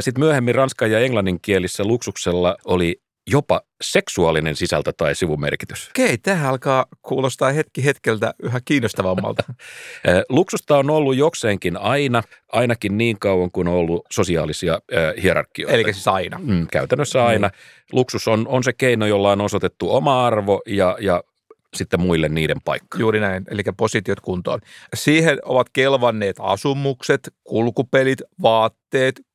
Sitten 0.00 0.24
myöhemmin 0.24 0.54
ranskan 0.54 0.90
ja 0.90 0.98
englanninkielissä 0.98 1.84
luksuksella 1.84 2.56
oli 2.64 3.00
jopa 3.30 3.60
seksuaalinen 3.82 4.56
sisältö 4.56 4.92
tai 4.96 5.14
sivumerkitys. 5.14 5.88
Okei, 5.90 6.18
tähän 6.18 6.50
alkaa 6.50 6.86
kuulostaa 7.02 7.52
hetki 7.52 7.84
hetkeltä 7.84 8.34
yhä 8.42 8.60
kiinnostavammalta. 8.64 9.42
Luksusta 10.28 10.78
on 10.78 10.90
ollut 10.90 11.16
jokseenkin 11.16 11.76
aina, 11.76 12.22
ainakin 12.52 12.98
niin 12.98 13.18
kauan 13.18 13.50
kuin 13.50 13.68
on 13.68 13.74
ollut 13.74 14.06
sosiaalisia 14.12 14.72
äh, 14.74 15.22
hierarkioita. 15.22 15.74
Eli 15.74 15.92
siis 15.92 16.08
aina. 16.08 16.38
Mm, 16.42 16.66
käytännössä 16.72 17.24
aina. 17.24 17.48
Mm. 17.48 17.52
Luksus 17.92 18.28
on, 18.28 18.48
on 18.48 18.64
se 18.64 18.72
keino, 18.72 19.06
jolla 19.06 19.32
on 19.32 19.40
osoitettu 19.40 19.94
oma 19.94 20.26
arvo 20.26 20.62
ja, 20.66 20.96
ja 21.00 21.22
sitten 21.74 22.00
muille 22.00 22.28
niiden 22.28 22.60
paikka. 22.64 22.98
Juuri 22.98 23.20
näin, 23.20 23.44
eli 23.50 23.62
positiot 23.76 24.20
kuntoon. 24.20 24.60
Siihen 24.94 25.38
ovat 25.44 25.66
kelvanneet 25.72 26.36
asumukset, 26.38 27.34
kulkupelit, 27.44 28.18
vaatteet, 28.42 28.79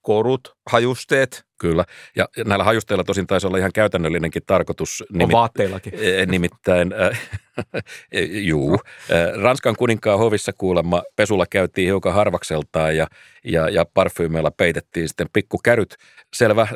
korut, 0.01 0.55
hajusteet. 0.69 1.45
Kyllä, 1.57 1.85
ja 2.15 2.27
näillä 2.45 2.63
hajusteilla 2.63 3.03
tosin 3.03 3.27
taisi 3.27 3.47
olla 3.47 3.57
ihan 3.57 3.71
käytännöllinenkin 3.73 4.41
tarkoitus. 4.47 5.03
On 5.13 5.21
nimit- 5.21 5.31
vaatteillakin. 5.31 5.93
Eh, 5.97 6.27
nimittäin, 6.27 6.93
äh, 6.93 7.21
juu, 8.47 8.79
äh, 9.11 9.41
Ranskan 9.41 9.75
kuninkaan 9.75 10.19
hovissa 10.19 10.51
kuulemma 10.57 11.03
pesulla 11.15 11.45
käytiin 11.49 11.85
hiukan 11.85 12.13
harvakseltaan 12.13 12.97
ja, 12.97 13.07
ja, 13.45 13.69
ja 13.69 13.85
parfyymeilla 13.93 14.51
peitettiin 14.51 15.07
sitten 15.07 15.27
pikkukäryt. 15.33 15.95
Selvä, 16.33 16.61
äh, 16.61 16.69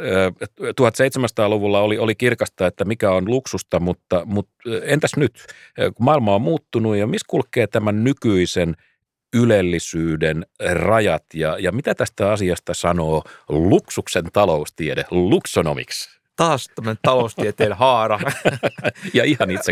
1700-luvulla 0.62 1.80
oli, 1.82 1.98
oli 1.98 2.16
kirkasta, 2.16 2.68
että 2.68 2.86
mikä 2.86 3.12
on 3.12 3.30
luksusta, 3.30 3.80
mutta, 3.80 4.22
mutta 4.26 4.54
entäs 4.84 5.12
nyt? 5.18 5.46
Maailma 6.00 6.36
on 6.36 6.42
muuttunut 6.42 6.96
ja 6.96 7.08
missä 7.08 7.26
kulkee 7.30 7.68
tämän 7.68 8.04
nykyisen– 8.04 8.76
ylellisyyden 9.34 10.46
rajat 10.74 11.24
ja, 11.34 11.58
ja 11.60 11.72
mitä 11.72 11.96
tästä 11.96 12.32
asiasta 12.32 12.74
sanoo 12.74 13.24
luksuksen 13.50 14.26
taloustiede, 14.34 15.06
Luxonomics? 15.12 16.20
Taas 16.36 16.68
tämmöinen 16.76 16.98
taloustieteen 17.02 17.74
haara. 17.74 18.20
ja 19.14 19.24
ihan 19.24 19.52
itse 19.52 19.72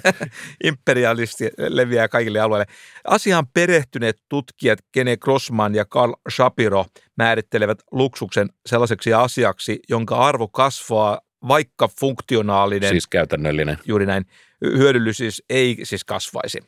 Imperialisti 0.64 1.50
leviää 1.58 2.08
kaikille 2.08 2.40
alueille. 2.40 2.66
Asiaan 3.04 3.46
perehtyneet 3.46 4.22
tutkijat 4.28 4.78
Kene 4.92 5.16
Grossman 5.16 5.74
ja 5.74 5.84
Carl 5.84 6.12
Shapiro 6.30 6.86
määrittelevät 7.16 7.78
luksuksen 7.90 8.48
sellaiseksi 8.66 9.14
asiaksi, 9.14 9.80
jonka 9.88 10.16
arvo 10.16 10.48
kasvaa 10.48 11.20
vaikka 11.48 11.88
funktionaalinen. 12.00 12.90
Siis 12.90 13.06
käytännöllinen. 13.06 13.78
Juuri 13.86 14.06
näin. 14.06 14.26
Hyödyllisyys 14.64 15.42
ei 15.50 15.78
siis 15.82 16.04
kasvaisi. 16.04 16.58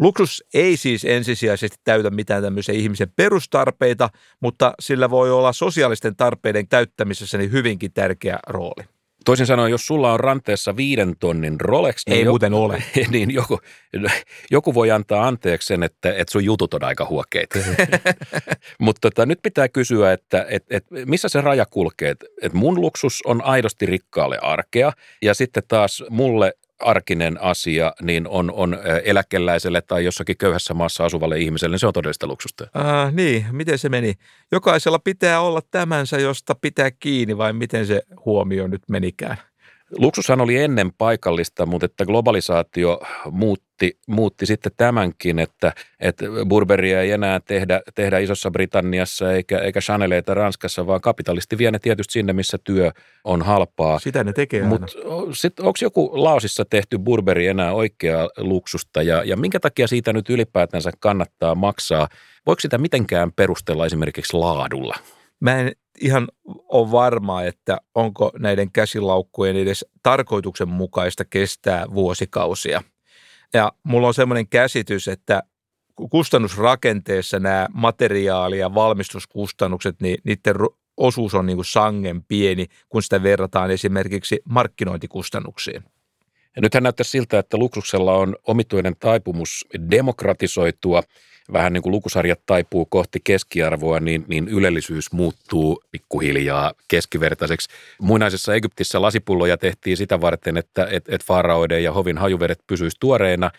Luksus 0.00 0.44
ei 0.54 0.76
siis 0.76 1.04
ensisijaisesti 1.04 1.76
täytä 1.84 2.10
mitään 2.10 2.42
tämmöisiä 2.42 2.74
ihmisen 2.74 3.12
perustarpeita, 3.16 4.10
mutta 4.40 4.74
sillä 4.80 5.10
voi 5.10 5.30
olla 5.30 5.52
sosiaalisten 5.52 6.16
tarpeiden 6.16 6.68
täyttämisessä 6.68 7.38
niin 7.38 7.52
hyvinkin 7.52 7.92
tärkeä 7.92 8.38
rooli. 8.46 8.84
Toisin 9.24 9.46
sanoen, 9.46 9.70
jos 9.70 9.86
sulla 9.86 10.12
on 10.12 10.20
ranteessa 10.20 10.76
viiden 10.76 11.14
tonnin 11.20 11.60
Rolex, 11.60 12.02
niin, 12.06 12.14
ei 12.14 12.20
joku, 12.20 12.30
muuten 12.30 12.54
ole. 12.54 12.82
niin 13.10 13.34
joku, 13.34 13.60
joku 14.50 14.74
voi 14.74 14.90
antaa 14.90 15.26
anteeksi 15.26 15.66
sen, 15.66 15.82
että, 15.82 16.14
että 16.14 16.32
sun 16.32 16.44
jutut 16.44 16.74
on 16.74 16.84
aika 16.84 17.06
huokeita. 17.06 17.58
Mutta 18.80 19.00
tota, 19.00 19.26
nyt 19.26 19.38
pitää 19.42 19.68
kysyä, 19.68 20.12
että 20.12 20.46
et, 20.48 20.64
et, 20.70 20.84
missä 21.06 21.28
se 21.28 21.40
raja 21.40 21.66
kulkee. 21.66 22.10
Että 22.10 22.26
et 22.42 22.52
mun 22.52 22.80
luksus 22.80 23.22
on 23.24 23.44
aidosti 23.44 23.86
rikkaalle 23.86 24.38
arkea 24.42 24.92
ja 25.22 25.34
sitten 25.34 25.62
taas 25.68 26.04
mulle 26.10 26.52
arkinen 26.80 27.42
asia, 27.42 27.92
niin 28.02 28.28
on, 28.28 28.50
on 28.50 28.78
eläkeläiselle 29.04 29.80
tai 29.80 30.04
jossakin 30.04 30.36
köyhässä 30.36 30.74
maassa 30.74 31.04
asuvalle 31.04 31.38
ihmiselle, 31.38 31.74
niin 31.74 31.80
se 31.80 31.86
on 31.86 31.92
todellista 31.92 32.26
luksusta. 32.26 32.64
Äh, 32.76 33.12
niin, 33.12 33.46
miten 33.52 33.78
se 33.78 33.88
meni? 33.88 34.14
Jokaisella 34.52 34.98
pitää 34.98 35.40
olla 35.40 35.60
tämänsä, 35.70 36.18
josta 36.18 36.54
pitää 36.54 36.90
kiinni 36.90 37.36
vai 37.38 37.52
miten 37.52 37.86
se 37.86 38.02
huomio 38.24 38.66
nyt 38.66 38.82
menikään? 38.88 39.36
Luksushan 39.98 40.40
oli 40.40 40.56
ennen 40.56 40.92
paikallista, 40.98 41.66
mutta 41.66 41.86
että 41.86 42.04
globalisaatio 42.04 43.00
muutti, 43.30 43.98
muutti 44.06 44.46
sitten 44.46 44.72
tämänkin, 44.76 45.38
että, 45.38 45.72
että 46.00 46.24
Burberia 46.48 47.00
ei 47.00 47.10
enää 47.10 47.40
tehdä, 47.40 47.80
tehdä 47.94 48.18
Isossa 48.18 48.50
Britanniassa 48.50 49.32
eikä, 49.32 49.58
eikä 49.58 49.80
Chaneleita 49.80 50.34
Ranskassa, 50.34 50.86
vaan 50.86 51.00
kapitalisti 51.00 51.58
vie 51.58 51.70
ne 51.70 51.78
tietysti 51.78 52.12
sinne, 52.12 52.32
missä 52.32 52.58
työ 52.64 52.90
on 53.24 53.42
halpaa. 53.42 53.98
Sitä 53.98 54.24
ne 54.24 54.32
tekee 54.32 54.62
Mutta 54.62 54.86
onko 55.60 55.78
joku 55.82 56.10
Laosissa 56.12 56.64
tehty 56.64 56.98
Burberry 56.98 57.46
enää 57.46 57.72
oikeaa 57.72 58.28
luksusta 58.36 59.02
ja, 59.02 59.24
ja 59.24 59.36
minkä 59.36 59.60
takia 59.60 59.86
siitä 59.86 60.12
nyt 60.12 60.30
ylipäätänsä 60.30 60.90
kannattaa 61.00 61.54
maksaa? 61.54 62.08
Voiko 62.46 62.60
sitä 62.60 62.78
mitenkään 62.78 63.32
perustella 63.32 63.86
esimerkiksi 63.86 64.36
laadulla? 64.36 64.96
Mä 65.44 65.60
en 65.60 65.72
ihan 66.00 66.28
ole 66.46 66.90
varma, 66.90 67.42
että 67.42 67.78
onko 67.94 68.32
näiden 68.38 68.72
käsilaukkujen 68.72 69.56
edes 69.56 69.84
tarkoituksenmukaista 70.02 71.24
kestää 71.24 71.86
vuosikausia. 71.94 72.82
Ja 73.54 73.72
mulla 73.82 74.06
on 74.06 74.14
semmoinen 74.14 74.48
käsitys, 74.48 75.08
että 75.08 75.42
kustannusrakenteessa 76.10 77.38
nämä 77.38 77.68
materiaali- 77.72 78.58
ja 78.58 78.74
valmistuskustannukset, 78.74 79.96
niin 80.00 80.18
niiden 80.24 80.54
osuus 80.96 81.34
on 81.34 81.46
niin 81.46 81.56
kuin 81.56 81.66
sangen 81.66 82.24
pieni, 82.24 82.66
kun 82.88 83.02
sitä 83.02 83.22
verrataan 83.22 83.70
esimerkiksi 83.70 84.42
markkinointikustannuksiin. 84.44 85.84
Ja 86.56 86.62
nythän 86.62 86.82
näyttää 86.82 87.04
siltä, 87.04 87.38
että 87.38 87.56
luksuksella 87.56 88.14
on 88.14 88.36
omituinen 88.46 88.96
taipumus 89.00 89.64
demokratisoitua– 89.90 91.02
vähän 91.52 91.72
niin 91.72 91.82
kuin 91.82 91.90
lukusarjat 91.90 92.40
taipuu 92.46 92.86
kohti 92.86 93.20
keskiarvoa, 93.24 94.00
niin, 94.00 94.24
niin 94.28 94.48
ylellisyys 94.48 95.12
muuttuu 95.12 95.82
pikkuhiljaa 95.90 96.72
keskivertaiseksi. 96.88 97.68
Muinaisessa 98.00 98.54
Egyptissä 98.54 99.02
lasipulloja 99.02 99.56
tehtiin 99.56 99.96
sitä 99.96 100.20
varten, 100.20 100.56
että 100.56 100.88
et, 100.90 101.04
et 101.08 101.24
faraoiden 101.24 101.84
ja 101.84 101.92
hovin 101.92 102.18
hajuvedet 102.18 102.58
pysyisivät 102.66 103.00
tuoreina, 103.00 103.50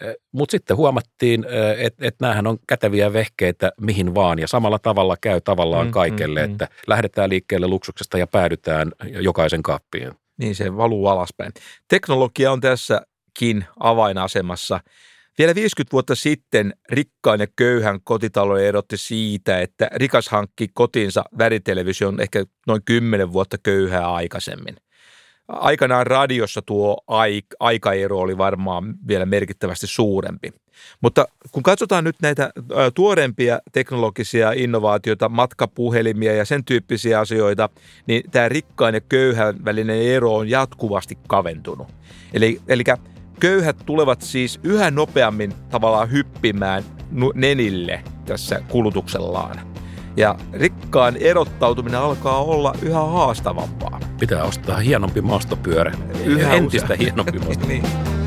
eh, 0.00 0.14
mutta 0.32 0.50
sitten 0.50 0.76
huomattiin, 0.76 1.44
eh, 1.44 1.84
että 1.86 2.06
et 2.06 2.16
näähän 2.20 2.46
on 2.46 2.58
käteviä 2.66 3.12
vehkeitä 3.12 3.72
mihin 3.80 4.14
vaan 4.14 4.38
ja 4.38 4.48
samalla 4.48 4.78
tavalla 4.78 5.16
käy 5.20 5.40
tavallaan 5.40 5.86
mm, 5.86 5.92
kaikelle, 5.92 6.40
mm, 6.42 6.48
mm. 6.48 6.52
että 6.52 6.68
lähdetään 6.86 7.30
liikkeelle 7.30 7.66
luksuksesta 7.66 8.18
ja 8.18 8.26
päädytään 8.26 8.92
jokaisen 9.04 9.62
kaappiin. 9.62 10.12
Niin 10.38 10.54
se 10.54 10.76
valuu 10.76 11.06
alaspäin. 11.06 11.52
Teknologia 11.88 12.52
on 12.52 12.60
tässäkin 12.60 13.64
avainasemassa. 13.80 14.80
Vielä 15.38 15.54
50 15.54 15.92
vuotta 15.92 16.14
sitten 16.14 16.74
rikkaan 16.90 17.40
ja 17.40 17.46
köyhän 17.56 18.00
kotitalon 18.04 18.60
erotti 18.60 18.96
siitä, 18.96 19.60
että 19.60 19.90
rikas 19.94 20.28
hankki 20.28 20.68
kotinsa 20.74 21.24
väritelevision 21.38 22.20
ehkä 22.20 22.44
noin 22.66 22.82
10 22.84 23.32
vuotta 23.32 23.56
köyhää 23.62 24.12
aikaisemmin. 24.12 24.76
Aikanaan 25.48 26.06
radiossa 26.06 26.62
tuo 26.62 27.04
aik- 27.06 27.56
aikaero 27.60 28.18
oli 28.18 28.38
varmaan 28.38 28.94
vielä 29.08 29.26
merkittävästi 29.26 29.86
suurempi. 29.86 30.52
Mutta 31.00 31.26
kun 31.52 31.62
katsotaan 31.62 32.04
nyt 32.04 32.16
näitä 32.22 32.50
tuorempia 32.94 33.58
teknologisia 33.72 34.52
innovaatioita, 34.52 35.28
matkapuhelimia 35.28 36.32
ja 36.32 36.44
sen 36.44 36.64
tyyppisiä 36.64 37.20
asioita, 37.20 37.68
niin 38.06 38.30
tämä 38.30 38.48
rikkaan 38.48 38.94
ja 38.94 39.00
köyhän 39.00 39.64
välinen 39.64 40.02
ero 40.02 40.34
on 40.34 40.48
jatkuvasti 40.48 41.18
kaventunut. 41.28 41.88
Eli, 42.34 42.60
eli 42.68 42.84
Köyhät 43.42 43.76
tulevat 43.86 44.22
siis 44.22 44.60
yhä 44.62 44.90
nopeammin 44.90 45.52
tavallaan 45.70 46.10
hyppimään 46.10 46.82
nenille 47.34 48.04
tässä 48.24 48.60
kulutuksellaan. 48.68 49.60
Ja 50.16 50.34
rikkaan 50.52 51.16
erottautuminen 51.16 52.00
alkaa 52.00 52.44
olla 52.44 52.74
yhä 52.82 53.00
haastavampaa. 53.00 54.00
Pitää 54.20 54.44
ostaa 54.44 54.76
hienompi 54.78 55.20
maastopyörä. 55.20 55.92
Yhä 56.24 56.54
Entistä 56.54 56.84
usein. 56.84 57.00
hienompi 57.00 57.38
maastopyörä. 57.44 57.68
niin. 57.68 58.21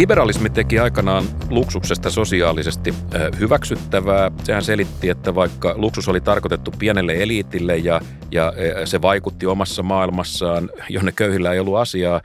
Liberalismi 0.00 0.50
teki 0.50 0.78
aikanaan 0.78 1.24
luksuksesta 1.50 2.10
sosiaalisesti 2.10 2.94
hyväksyttävää. 3.40 4.30
Sehän 4.44 4.62
selitti, 4.62 5.08
että 5.08 5.34
vaikka 5.34 5.74
luksus 5.76 6.08
oli 6.08 6.20
tarkoitettu 6.20 6.70
pienelle 6.78 7.14
eliitille 7.22 7.76
ja, 7.76 8.00
ja 8.30 8.52
se 8.84 9.02
vaikutti 9.02 9.46
omassa 9.46 9.82
maailmassaan, 9.82 10.70
jonne 10.88 11.12
köyhillä 11.12 11.52
ei 11.52 11.58
ollut 11.60 11.76
asiaa, 11.76 12.20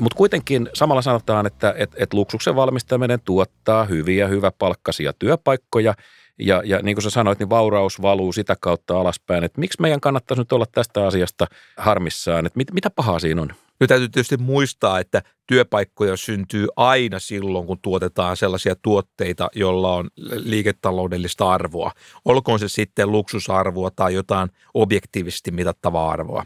mutta 0.00 0.16
kuitenkin 0.16 0.68
samalla 0.74 1.02
sanotaan, 1.02 1.46
että 1.46 1.74
et, 1.76 1.90
et 1.96 2.14
luksuksen 2.14 2.56
valmistaminen 2.56 3.20
tuottaa 3.24 3.84
hyviä, 3.84 4.28
hyväpalkkaisia 4.28 5.12
työpaikkoja 5.12 5.94
ja, 6.38 6.62
ja 6.64 6.78
niin 6.82 6.96
kuin 6.96 7.02
sä 7.02 7.10
sanoit, 7.10 7.38
niin 7.38 7.50
vauraus 7.50 8.02
valuu 8.02 8.32
sitä 8.32 8.56
kautta 8.60 9.00
alaspäin. 9.00 9.44
Että 9.44 9.60
miksi 9.60 9.82
meidän 9.82 10.00
kannattaisi 10.00 10.40
nyt 10.40 10.52
olla 10.52 10.66
tästä 10.72 11.06
asiasta 11.06 11.46
harmissaan? 11.76 12.46
Että 12.46 12.56
mit, 12.56 12.72
mitä 12.72 12.90
pahaa 12.90 13.18
siinä 13.18 13.42
on? 13.42 13.52
Nyt 13.80 13.88
täytyy 13.88 14.08
tietysti 14.08 14.36
muistaa, 14.36 14.98
että 14.98 15.22
työpaikkoja 15.46 16.16
syntyy 16.16 16.66
aina 16.76 17.18
silloin, 17.18 17.66
kun 17.66 17.78
tuotetaan 17.82 18.36
sellaisia 18.36 18.74
tuotteita, 18.82 19.48
joilla 19.54 19.94
on 19.94 20.08
liiketaloudellista 20.32 21.52
arvoa. 21.52 21.92
Olkoon 22.24 22.58
se 22.58 22.68
sitten 22.68 23.12
luksusarvoa 23.12 23.90
tai 23.90 24.14
jotain 24.14 24.48
objektiivisesti 24.74 25.50
mitattavaa 25.50 26.10
arvoa. 26.10 26.44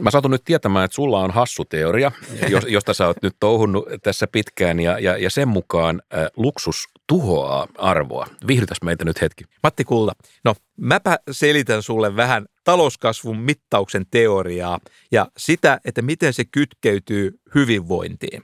Mä 0.00 0.10
satun 0.10 0.30
nyt 0.30 0.44
tietämään, 0.44 0.84
että 0.84 0.94
sulla 0.94 1.20
on 1.20 1.30
hassu 1.30 1.64
teoria, 1.64 2.12
josta 2.66 2.94
sä 2.94 3.06
oot 3.06 3.22
nyt 3.22 3.36
touhunnut 3.40 3.84
tässä 4.02 4.26
pitkään, 4.26 4.80
ja, 4.80 4.98
ja, 4.98 5.16
ja 5.16 5.30
sen 5.30 5.48
mukaan 5.48 6.02
äh, 6.14 6.26
luksus 6.36 6.84
tuhoaa 7.06 7.68
arvoa. 7.78 8.26
Vihdytäs 8.46 8.78
meitä 8.84 9.04
nyt 9.04 9.20
hetki. 9.20 9.44
Matti 9.62 9.84
Kulta, 9.84 10.12
no 10.44 10.54
mäpä 10.76 11.18
selitän 11.30 11.82
sulle 11.82 12.16
vähän 12.16 12.46
talouskasvun 12.64 13.38
mittauksen 13.38 14.06
teoriaa 14.10 14.80
ja 15.12 15.26
sitä, 15.36 15.80
että 15.84 16.02
miten 16.02 16.32
se 16.32 16.44
kytkeytyy 16.44 17.40
hyvinvointiin. 17.54 18.42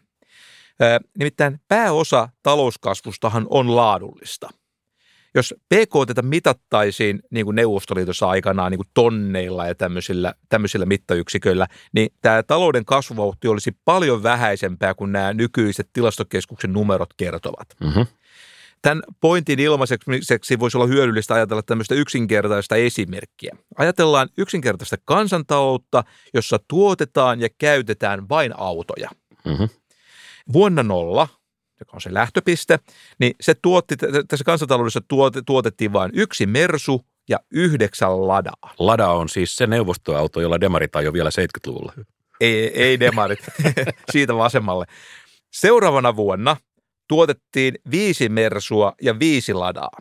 Nimittäin 1.18 1.60
pääosa 1.68 2.28
talouskasvustahan 2.42 3.46
on 3.50 3.76
laadullista. 3.76 4.48
Jos 5.34 5.54
PKT 5.68 6.22
mitattaisiin 6.22 7.20
niin 7.30 7.44
kuin 7.44 7.54
Neuvostoliitossa 7.54 8.28
aikanaan 8.28 8.72
niin 8.72 8.78
kuin 8.78 8.88
tonneilla 8.94 9.66
ja 9.66 9.74
tämmöisillä, 9.74 10.34
tämmöisillä 10.48 10.86
mittayksiköillä, 10.86 11.66
niin 11.92 12.08
tämä 12.20 12.42
talouden 12.42 12.84
kasvuvauhti 12.84 13.48
olisi 13.48 13.76
paljon 13.84 14.22
vähäisempää 14.22 14.94
kuin 14.94 15.12
nämä 15.12 15.32
nykyiset 15.32 15.88
tilastokeskuksen 15.92 16.72
numerot 16.72 17.10
kertovat. 17.16 17.68
Mm-hmm. 17.80 18.06
Tämän 18.82 19.02
pointin 19.20 19.58
ilmaiseksi 19.58 20.58
voisi 20.58 20.76
olla 20.76 20.86
hyödyllistä 20.86 21.34
ajatella 21.34 21.62
tämmöistä 21.62 21.94
yksinkertaista 21.94 22.76
esimerkkiä. 22.76 23.56
Ajatellaan 23.78 24.28
yksinkertaista 24.38 24.96
kansantaloutta, 25.04 26.04
jossa 26.34 26.58
tuotetaan 26.68 27.40
ja 27.40 27.48
käytetään 27.58 28.28
vain 28.28 28.52
autoja. 28.56 29.10
Mm-hmm. 29.44 29.68
Vuonna 30.52 30.82
nolla, 30.82 31.28
joka 31.80 31.90
on 31.94 32.00
se 32.00 32.14
lähtöpiste, 32.14 32.78
niin 33.18 33.34
se 33.40 33.54
tuotti, 33.62 33.96
tässä 34.28 34.44
kansantaloudessa 34.44 35.00
tuot, 35.08 35.34
tuotettiin 35.46 35.92
vain 35.92 36.10
yksi 36.14 36.46
Mersu 36.46 37.04
ja 37.28 37.38
yhdeksän 37.50 38.28
Ladaa. 38.28 38.74
Lada 38.78 39.08
on 39.08 39.28
siis 39.28 39.56
se 39.56 39.66
neuvostoauto, 39.66 40.40
jolla 40.40 40.60
demarit 40.60 40.96
ajoi 40.96 41.12
vielä 41.12 41.30
70-luvulla. 41.30 41.92
Ei, 42.40 42.82
ei 42.82 43.00
demarit, 43.00 43.38
siitä 44.12 44.34
vasemmalle. 44.34 44.86
Seuraavana 45.52 46.16
vuonna 46.16 46.56
tuotettiin 47.10 47.74
viisi 47.90 48.28
Mersua 48.28 48.92
ja 49.02 49.18
viisi 49.18 49.54
Ladaa. 49.54 49.98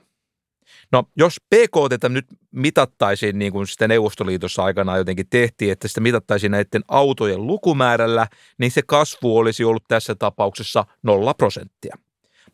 No, 0.91 1.03
jos 1.17 1.41
PKT 1.49 2.09
nyt 2.09 2.25
mitattaisiin 2.51 3.39
niin 3.39 3.51
kuin 3.51 3.67
sitä 3.67 3.87
Neuvostoliitossa 3.87 4.63
aikanaan 4.63 4.97
jotenkin 4.97 5.29
tehtiin, 5.29 5.71
että 5.71 5.87
sitä 5.87 6.01
mitattaisiin 6.01 6.51
näiden 6.51 6.81
autojen 6.87 7.47
lukumäärällä, 7.47 8.27
niin 8.57 8.71
se 8.71 8.81
kasvu 8.87 9.37
olisi 9.37 9.63
ollut 9.63 9.83
tässä 9.87 10.15
tapauksessa 10.15 10.85
nolla 11.03 11.33
prosenttia. 11.33 11.97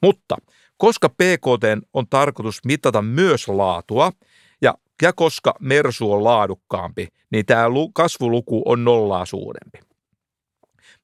Mutta 0.01 0.37
koska 0.77 1.09
PKT 1.09 1.87
on 1.93 2.07
tarkoitus 2.09 2.65
mitata 2.65 3.01
myös 3.01 3.47
laatua, 3.47 4.11
ja, 4.61 4.73
ja 5.01 5.13
koska 5.13 5.53
Mersu 5.59 6.13
on 6.13 6.23
laadukkaampi, 6.23 7.07
niin 7.31 7.45
tämä 7.45 7.65
kasvuluku 7.93 8.61
on 8.65 8.83
nollaa 8.83 9.25
suurempi. 9.25 9.79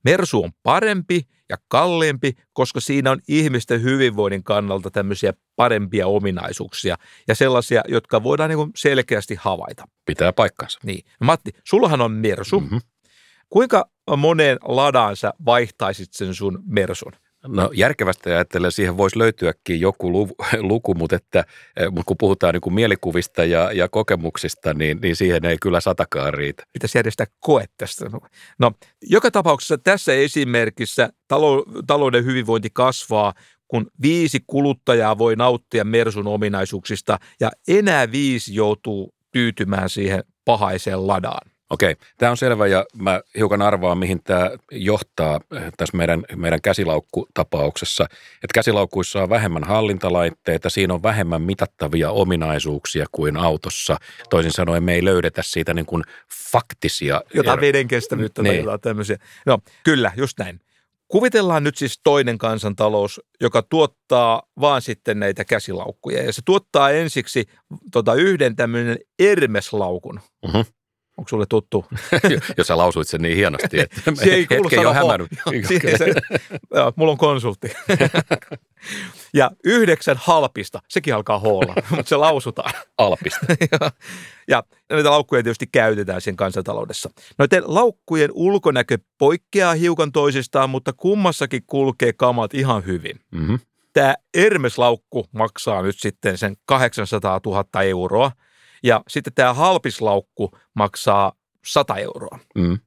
Mersu 0.04 0.44
on 0.44 0.52
parempi 0.64 1.22
ja 1.52 1.58
kalliimpi, 1.68 2.34
koska 2.54 2.80
siinä 2.80 3.12
on 3.12 3.20
ihmisten 3.28 3.84
hyvinvoinnin 3.84 4.44
kannalta 4.44 4.92
tämmöisiä 4.92 5.34
parempia 5.56 6.08
ominaisuuksia 6.08 6.96
ja 7.28 7.36
sellaisia, 7.36 7.82
jotka 7.88 8.24
voidaan 8.24 8.50
niin 8.50 8.72
selkeästi 8.76 9.36
havaita. 9.40 9.88
Pitää 10.06 10.34
paikkansa. 10.34 10.80
Niin. 10.84 11.06
Matti, 11.20 11.52
sullahan 11.64 12.02
on 12.02 12.12
Mersu. 12.12 12.60
Mm-hmm. 12.60 12.82
Kuinka 13.50 13.90
moneen 14.18 14.58
ladaan 14.62 15.16
sä 15.16 15.34
vaihtaisit 15.46 16.14
sen 16.14 16.36
sun 16.36 16.64
Mersun? 16.66 17.12
No 17.47 17.69
järkevästi 17.73 18.30
ajatellen 18.30 18.71
siihen 18.71 18.97
voisi 18.97 19.17
löytyäkin 19.17 19.80
joku 19.80 20.12
luku, 20.60 20.93
mutta, 20.93 21.15
että, 21.15 21.43
mutta 21.86 22.04
kun 22.06 22.17
puhutaan 22.17 22.54
niin 22.54 22.62
kuin 22.62 22.73
mielikuvista 22.73 23.45
ja, 23.45 23.71
ja 23.71 23.89
kokemuksista, 23.89 24.73
niin, 24.73 24.99
niin 25.01 25.15
siihen 25.15 25.45
ei 25.45 25.58
kyllä 25.62 25.80
satakaan 25.80 26.34
riitä. 26.34 26.63
Pitäisi 26.73 26.97
järjestää 26.97 27.27
koe 27.39 27.65
tästä. 27.77 28.06
No, 28.60 28.71
joka 29.01 29.32
tapauksessa 29.32 29.77
tässä 29.77 30.13
esimerkissä 30.13 31.10
talouden 31.88 32.25
hyvinvointi 32.25 32.69
kasvaa, 32.73 33.34
kun 33.67 33.91
viisi 34.01 34.39
kuluttajaa 34.47 35.17
voi 35.17 35.36
nauttia 35.36 35.84
Mersun 35.84 36.27
ominaisuuksista 36.27 37.17
ja 37.39 37.51
enää 37.67 38.12
viisi 38.12 38.56
joutuu 38.56 39.13
tyytymään 39.32 39.89
siihen 39.89 40.23
pahaiseen 40.45 41.08
ladaan. 41.08 41.51
Okei, 41.72 41.96
tämä 42.18 42.30
on 42.30 42.38
selvä 42.38 42.68
ja 42.68 42.86
mä 42.96 43.22
hiukan 43.38 43.62
arvaan, 43.62 43.98
mihin 43.98 44.24
tämä 44.24 44.52
johtaa 44.72 45.40
eh, 45.56 45.64
tässä 45.78 45.98
meidän, 45.98 46.24
meidän 46.36 46.62
käsilaukkutapauksessa. 46.62 48.04
Että 48.34 48.54
käsilaukuissa 48.54 49.24
on 49.24 49.30
vähemmän 49.30 49.64
hallintalaitteita, 49.64 50.70
siinä 50.70 50.94
on 50.94 51.04
vähemmän 51.04 51.42
mitattavia 51.42 52.12
ominaisuuksia 52.12 53.06
kuin 53.12 53.38
autossa. 53.38 53.98
Toisin 54.30 54.52
sanoen 54.52 54.84
me 54.84 54.94
ei 54.94 55.06
löydetä 55.06 55.42
siitä 55.46 55.74
niin 55.74 55.86
kuin 55.86 56.04
faktisia... 56.52 57.22
Jotain 57.34 57.60
er... 57.60 57.62
veden 57.62 57.88
kestävyyttä 57.88 58.42
niin. 58.42 58.66
tai 58.66 58.80
tämmöisiä. 58.80 59.18
No 59.46 59.60
kyllä, 59.84 60.12
just 60.16 60.40
näin. 60.40 60.60
Kuvitellaan 61.08 61.64
nyt 61.64 61.78
siis 61.78 62.00
toinen 62.04 62.38
kansantalous, 62.38 63.22
joka 63.42 63.62
tuottaa 63.62 64.44
vaan 64.60 64.82
sitten 64.82 65.20
näitä 65.20 65.46
käsilaukkuja. 65.46 66.24
Ja 66.24 66.34
se 66.34 66.42
tuottaa 66.46 66.90
ensiksi 66.90 67.46
tota, 67.92 68.14
yhden 68.14 68.56
tämmöinen 68.56 68.98
ermeslaukun. 69.20 70.20
Uh-huh 70.42 70.66
Onko 71.17 71.30
sulle 71.30 71.45
tuttu? 71.50 71.86
Jos 72.58 72.67
sä 72.67 72.78
lausuit 72.78 73.08
sen 73.08 73.21
niin 73.21 73.38
hienosti, 73.38 73.80
että 73.80 74.02
se 74.13 74.34
ei 74.34 74.47
hetken 74.50 74.82
jo 74.82 74.93
hämännyt. 74.93 75.28
joo, 76.76 76.93
mulla 76.95 77.12
on 77.12 77.17
konsultti. 77.17 77.71
ja 79.34 79.52
yhdeksän 79.63 80.15
halpista, 80.19 80.80
sekin 80.89 81.15
alkaa 81.15 81.39
hoolla, 81.39 81.74
mutta 81.89 82.10
se 82.10 82.15
lausutaan. 82.15 82.74
Alpista. 82.97 83.45
ja, 83.71 83.91
ja 84.47 84.63
näitä 84.89 85.12
laukkuja 85.12 85.43
tietysti 85.43 85.67
käytetään 85.67 86.21
sen 86.21 86.36
kansantaloudessa. 86.36 87.10
Noiden 87.38 87.63
laukkujen 87.65 88.30
ulkonäkö 88.34 88.97
poikkeaa 89.17 89.74
hiukan 89.74 90.12
toisistaan, 90.12 90.69
mutta 90.69 90.93
kummassakin 90.93 91.63
kulkee 91.67 92.13
kamat 92.13 92.54
ihan 92.54 92.86
hyvin. 92.86 93.19
Mm-hmm. 93.32 93.60
Tämä 93.93 94.15
Hermes-laukku 94.38 95.26
maksaa 95.32 95.82
nyt 95.82 95.95
sitten 96.00 96.38
sen 96.38 96.56
800 96.65 97.39
000 97.45 97.84
euroa– 97.84 98.32
ja 98.84 99.04
sitten 99.08 99.34
tämä 99.34 99.54
halpislaukku 99.54 100.52
maksaa 100.74 101.32
100 101.65 101.98
euroa. 101.98 102.39
Mm. 102.56 102.80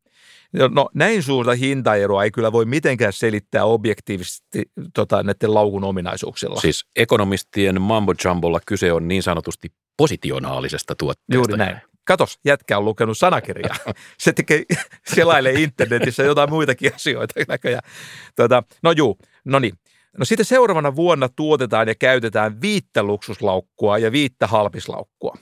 No 0.70 0.90
näin 0.94 1.22
suurta 1.22 1.54
hintaeroa 1.54 2.24
ei 2.24 2.30
kyllä 2.30 2.52
voi 2.52 2.64
mitenkään 2.64 3.12
selittää 3.12 3.64
objektiivisesti 3.64 4.62
tota, 4.94 5.22
näiden 5.22 5.54
laukun 5.54 5.84
ominaisuuksilla. 5.84 6.60
Siis 6.60 6.86
ekonomistien 6.96 7.80
mambo 7.80 8.14
jumbolla 8.24 8.60
kyse 8.66 8.92
on 8.92 9.08
niin 9.08 9.22
sanotusti 9.22 9.72
positionaalisesta 9.96 10.94
tuotteesta. 10.94 11.34
Juuri 11.34 11.56
näin. 11.56 11.76
Katos, 12.04 12.38
jätkä 12.44 12.78
on 12.78 12.84
lukenut 12.84 13.18
sanakirjaa. 13.18 13.76
Se 14.18 14.32
tekee, 14.32 14.62
selailee 15.14 15.52
internetissä 15.52 16.22
jotain 16.22 16.50
muitakin 16.50 16.94
asioita 16.94 17.40
näköjään. 17.48 17.82
Tota, 18.36 18.62
no 18.82 18.92
juu, 18.92 19.18
no 19.44 19.58
niin. 19.58 19.74
No 20.18 20.24
sitten 20.24 20.46
seuraavana 20.46 20.96
vuonna 20.96 21.28
tuotetaan 21.28 21.88
ja 21.88 21.94
käytetään 21.94 22.60
viittä 22.60 23.02
luksuslaukkua 23.02 23.98
ja 23.98 24.12
viittä 24.12 24.46
halpislaukkua. 24.46 25.36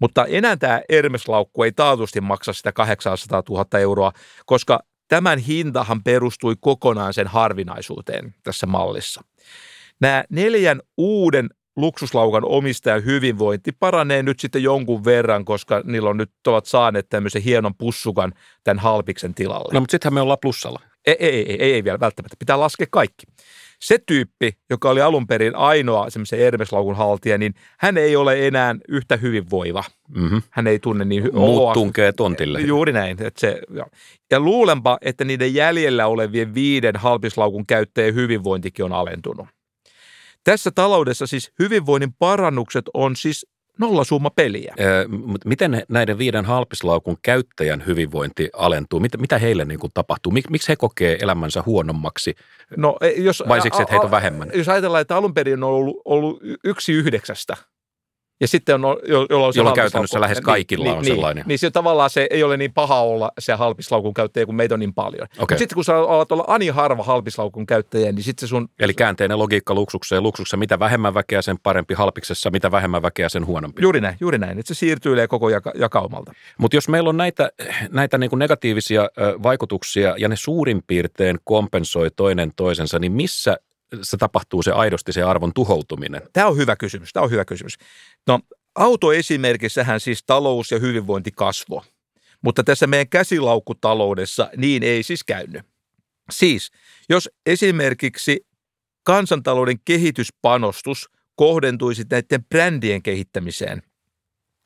Mutta 0.00 0.26
enää 0.26 0.56
tämä 0.56 0.80
Hermes-laukku 0.92 1.62
ei 1.62 1.72
taatusti 1.72 2.20
maksa 2.20 2.52
sitä 2.52 2.72
800 2.72 3.42
000 3.50 3.78
euroa, 3.78 4.12
koska 4.46 4.80
tämän 5.08 5.38
hintahan 5.38 6.02
perustui 6.02 6.54
kokonaan 6.60 7.14
sen 7.14 7.26
harvinaisuuteen 7.26 8.34
tässä 8.42 8.66
mallissa. 8.66 9.22
Nämä 10.00 10.24
neljän 10.30 10.80
uuden 10.96 11.48
luksuslaukan 11.76 12.42
omistajan 12.44 13.04
hyvinvointi 13.04 13.72
paranee 13.72 14.22
nyt 14.22 14.40
sitten 14.40 14.62
jonkun 14.62 15.04
verran, 15.04 15.44
koska 15.44 15.82
niillä 15.84 16.10
on 16.10 16.16
nyt 16.16 16.30
ovat 16.46 16.66
saaneet 16.66 17.08
tämmöisen 17.08 17.42
hienon 17.42 17.74
pussukan 17.74 18.32
tämän 18.64 18.78
halpiksen 18.78 19.34
tilalle. 19.34 19.74
No 19.74 19.80
mutta 19.80 19.90
sittenhän 19.90 20.14
me 20.14 20.20
ollaan 20.20 20.38
plussalla. 20.42 20.80
Ei, 21.06 21.16
ei, 21.18 21.34
ei, 21.34 21.62
ei, 21.62 21.72
ei 21.72 21.84
vielä 21.84 22.00
välttämättä. 22.00 22.36
Pitää 22.38 22.60
laskea 22.60 22.86
kaikki 22.90 23.26
se 23.82 23.98
tyyppi, 24.06 24.52
joka 24.70 24.90
oli 24.90 25.00
alun 25.00 25.26
perin 25.26 25.56
ainoa 25.56 26.10
semmoisen 26.10 26.38
Hermeslaukun 26.38 26.96
haltija, 26.96 27.38
niin 27.38 27.54
hän 27.78 27.98
ei 27.98 28.16
ole 28.16 28.46
enää 28.46 28.76
yhtä 28.88 29.16
hyvinvoiva. 29.16 29.84
Mm-hmm. 30.08 30.42
Hän 30.50 30.66
ei 30.66 30.78
tunne 30.78 31.04
niin... 31.04 31.24
Hy- 31.24 31.32
Muut 31.32 31.72
tunkee 31.72 32.12
tontille. 32.12 32.60
Juuri 32.60 32.92
näin. 32.92 33.22
Että 33.22 33.40
se, 33.40 33.60
ja. 33.74 33.86
ja 34.30 34.40
luulenpa, 34.40 34.98
että 35.00 35.24
niiden 35.24 35.54
jäljellä 35.54 36.06
olevien 36.06 36.54
viiden 36.54 36.96
halpislaukun 36.96 37.66
käyttäjien 37.66 38.14
hyvinvointikin 38.14 38.84
on 38.84 38.92
alentunut. 38.92 39.46
Tässä 40.44 40.70
taloudessa 40.70 41.26
siis 41.26 41.52
hyvinvoinnin 41.58 42.12
parannukset 42.18 42.84
on 42.94 43.16
siis 43.16 43.46
nollasumma 43.80 44.30
peliä. 44.30 44.74
Öö, 44.80 45.04
miten 45.44 45.82
näiden 45.88 46.18
viiden 46.18 46.44
halpislaukun 46.44 47.16
käyttäjän 47.22 47.86
hyvinvointi 47.86 48.50
alentuu? 48.52 49.00
Mitä, 49.00 49.18
mitä 49.18 49.38
heille 49.38 49.64
niin 49.64 49.80
kuin 49.80 49.90
tapahtuu? 49.94 50.32
Mik, 50.32 50.50
miksi 50.50 50.68
he 50.68 50.76
kokee 50.76 51.18
elämänsä 51.20 51.62
huonommaksi? 51.66 52.34
No, 52.76 52.96
e, 53.00 53.08
jos, 53.08 53.42
Vai 53.48 53.60
siksi, 53.60 53.82
että 53.82 53.92
heitä 53.92 54.04
on 54.04 54.10
vähemmän? 54.10 54.50
Jos 54.54 54.68
ajatellaan, 54.68 55.02
että 55.02 55.16
alun 55.16 55.34
perin 55.34 55.64
on 55.64 55.70
ollut, 55.70 56.02
ollut 56.04 56.42
yksi 56.64 56.92
yhdeksästä– 56.92 57.56
ja 58.40 58.48
sitten 58.48 58.84
on, 58.84 58.96
jo, 59.08 59.26
jolla 59.30 59.46
on 59.46 59.52
se 59.52 59.60
Jolla 59.60 59.72
käytännössä 59.72 60.20
lähes 60.20 60.38
niin, 60.38 60.44
kaikilla 60.44 60.84
niin, 60.84 60.96
on 60.96 61.02
niin, 61.02 61.14
sellainen. 61.14 61.42
Niin, 61.42 61.48
niin 61.48 61.58
se 61.58 61.70
tavallaan 61.70 62.10
se 62.10 62.26
ei 62.30 62.42
ole 62.42 62.56
niin 62.56 62.72
paha 62.72 63.00
olla 63.00 63.32
se 63.38 63.52
halpislaukun 63.52 64.14
käyttäjä, 64.14 64.46
kun 64.46 64.54
meitä 64.54 64.74
on 64.74 64.80
niin 64.80 64.94
paljon. 64.94 65.28
Okay. 65.38 65.58
Sitten 65.58 65.74
kun 65.74 65.84
sä 65.84 65.96
alat 65.96 66.32
olla 66.32 66.44
ani 66.46 66.68
harva 66.68 67.02
halpislaukun 67.02 67.66
käyttäjä, 67.66 68.12
niin 68.12 68.22
sitten 68.22 68.48
se 68.48 68.50
sun... 68.50 68.68
Eli 68.80 68.94
käänteinen 68.94 69.38
logiikka 69.38 69.74
luksukseen. 69.74 70.22
Luksuksessa 70.22 70.56
mitä 70.56 70.78
vähemmän 70.78 71.14
väkeä, 71.14 71.42
sen 71.42 71.56
parempi. 71.62 71.94
Halpiksessa 71.94 72.50
mitä 72.50 72.70
vähemmän 72.70 73.02
väkeä, 73.02 73.28
sen 73.28 73.46
huonompi. 73.46 73.82
Juuri 73.82 74.00
näin, 74.00 74.16
juuri 74.20 74.38
näin. 74.38 74.58
Että 74.58 74.74
se 74.74 74.78
siirtyy 74.78 75.16
koko 75.28 75.48
jaka- 75.48 75.72
jakaumalta. 75.74 76.32
Mutta 76.58 76.76
jos 76.76 76.88
meillä 76.88 77.08
on 77.08 77.16
näitä, 77.16 77.50
näitä 77.90 78.18
niin 78.18 78.30
kuin 78.30 78.38
negatiivisia 78.38 79.08
vaikutuksia 79.42 80.14
ja 80.18 80.28
ne 80.28 80.36
suurin 80.36 80.82
piirtein 80.86 81.38
kompensoi 81.44 82.10
toinen 82.16 82.52
toisensa, 82.56 82.98
niin 82.98 83.12
missä 83.12 83.56
se 84.02 84.16
tapahtuu 84.16 84.62
se 84.62 84.72
aidosti 84.72 85.12
se 85.12 85.22
arvon 85.22 85.52
tuhoutuminen? 85.54 86.22
Tämä 86.32 86.46
on 86.46 86.56
hyvä 86.56 86.76
kysymys. 86.76 87.12
Tämä 87.12 87.24
on 87.24 87.30
hyvä 87.30 87.44
kysymys. 87.44 87.74
No 88.26 88.40
autoesimerkissähän 88.74 90.00
siis 90.00 90.22
talous 90.26 90.70
ja 90.70 90.78
hyvinvointi 90.78 91.30
kasvo. 91.36 91.84
Mutta 92.42 92.64
tässä 92.64 92.86
meidän 92.86 93.08
käsilaukkutaloudessa 93.08 94.50
niin 94.56 94.82
ei 94.82 95.02
siis 95.02 95.24
käynyt. 95.24 95.62
Siis, 96.30 96.70
jos 97.08 97.30
esimerkiksi 97.46 98.46
kansantalouden 99.02 99.80
kehityspanostus 99.84 101.10
kohdentuisi 101.36 102.02
näiden 102.10 102.44
brändien 102.44 103.02
kehittämiseen, 103.02 103.82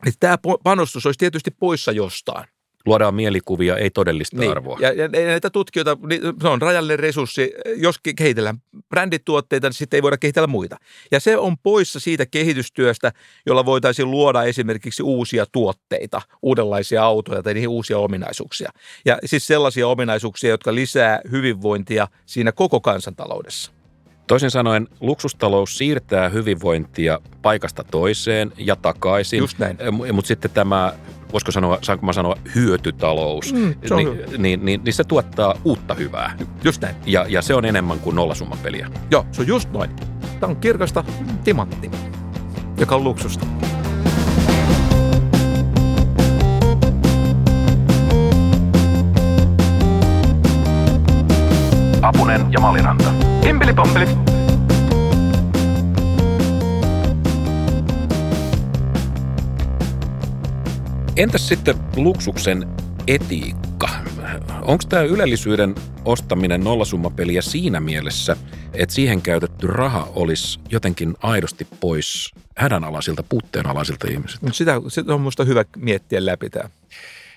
niin 0.05 0.15
tämä 0.21 0.39
panostus 0.65 1.07
olisi 1.07 1.19
tietysti 1.19 1.51
poissa 1.51 1.93
jostain 1.93 2.54
luodaan 2.87 3.14
mielikuvia, 3.14 3.77
ei 3.77 3.90
todellista 3.90 4.37
niin. 4.37 4.51
arvoa. 4.51 4.79
Ja, 4.81 4.92
ja 4.92 5.09
näitä 5.09 5.51
tutkijoita, 5.51 5.97
niin 6.09 6.23
se 6.40 6.49
on 6.49 6.62
rajallinen 6.62 6.99
resurssi. 6.99 7.53
Jos 7.77 8.01
kehitellään 8.16 8.59
brändituotteita, 8.88 9.68
niin 9.68 9.75
sitten 9.75 9.99
ei 9.99 10.03
voida 10.03 10.18
kehitellä 10.18 10.47
muita. 10.47 10.77
Ja 11.12 11.20
se 11.20 11.37
on 11.37 11.59
poissa 11.59 12.01
siitä 12.01 12.27
kehitystyöstä, 12.27 13.12
jolla 13.47 13.64
voitaisiin 13.64 14.11
luoda 14.11 14.42
esimerkiksi 14.42 15.03
uusia 15.03 15.47
tuotteita, 15.53 16.23
uudenlaisia 16.42 17.05
autoja 17.05 17.42
tai 17.42 17.55
niihin 17.55 17.68
uusia 17.68 17.99
ominaisuuksia. 17.99 18.70
Ja 19.05 19.18
siis 19.25 19.47
sellaisia 19.47 19.88
ominaisuuksia, 19.88 20.51
jotka 20.51 20.75
lisää 20.75 21.20
hyvinvointia 21.31 22.09
siinä 22.27 22.53
koko 22.53 22.81
kansantaloudessa. 22.81 23.73
Toisin 24.27 24.51
sanoen 24.51 24.89
luksustalous 25.01 25.79
siirtää 25.79 26.29
hyvinvointia 26.29 27.21
paikasta 27.43 27.85
toiseen 27.91 28.53
ja 28.59 28.77
takaisin. 28.77 29.39
Just 29.39 29.59
näin. 29.59 29.79
Mutta 30.13 30.29
sitten 30.29 30.51
tämä, 30.51 30.93
voisiko 31.33 31.53
sanoa, 31.53 31.79
saanko 31.83 32.07
mä 32.07 32.13
sanoa, 32.13 32.37
hyötytalous, 32.55 33.53
mm, 33.53 33.75
se 33.87 33.95
niin, 33.95 34.19
niin, 34.39 34.65
niin, 34.65 34.85
niin 34.85 34.93
se 34.93 35.05
tuottaa 35.05 35.55
uutta 35.65 35.95
hyvää. 35.95 36.37
Just 36.65 36.83
näin. 36.83 36.97
Ja, 37.07 37.27
ja 37.29 37.43
se 37.43 37.55
on 37.55 37.65
enemmän 37.65 38.01
kuin 38.01 38.17
nollasummapeliä. 38.17 38.91
Joo, 39.11 39.27
se 39.33 39.43
on 39.43 39.47
just 39.49 39.71
noin. 39.73 39.91
Tämä 40.41 40.51
on 40.51 40.57
kirkasta 40.57 41.05
timantti, 41.45 41.91
joka 42.81 42.95
on 42.97 43.05
luksusta. 43.05 43.47
Apunen 52.03 52.53
ja 52.53 52.61
Maliranta. 52.61 53.24
Himpeli 53.64 54.07
Entäs 61.16 61.48
sitten 61.48 61.74
luksuksen 61.96 62.68
etiikka? 63.07 63.88
Onko 64.62 64.85
tämä 64.88 65.03
ylellisyyden 65.03 65.74
ostaminen 66.05 66.64
nollasummapeliä 66.64 67.42
siinä 67.42 67.81
mielessä, 67.81 68.37
että 68.72 68.94
siihen 68.94 69.22
käytetty 69.22 69.66
raha 69.66 70.09
olisi 70.14 70.61
jotenkin 70.70 71.14
aidosti 71.22 71.66
pois 71.81 72.31
hädänalaisilta, 72.57 73.22
puutteenalaisilta 73.22 74.07
ihmisiltä? 74.11 74.46
Sitä, 74.53 74.81
sitä 74.88 75.14
on 75.14 75.20
minusta 75.20 75.44
hyvä 75.44 75.64
miettiä 75.77 76.27
läpi 76.27 76.50
tämä. 76.50 76.68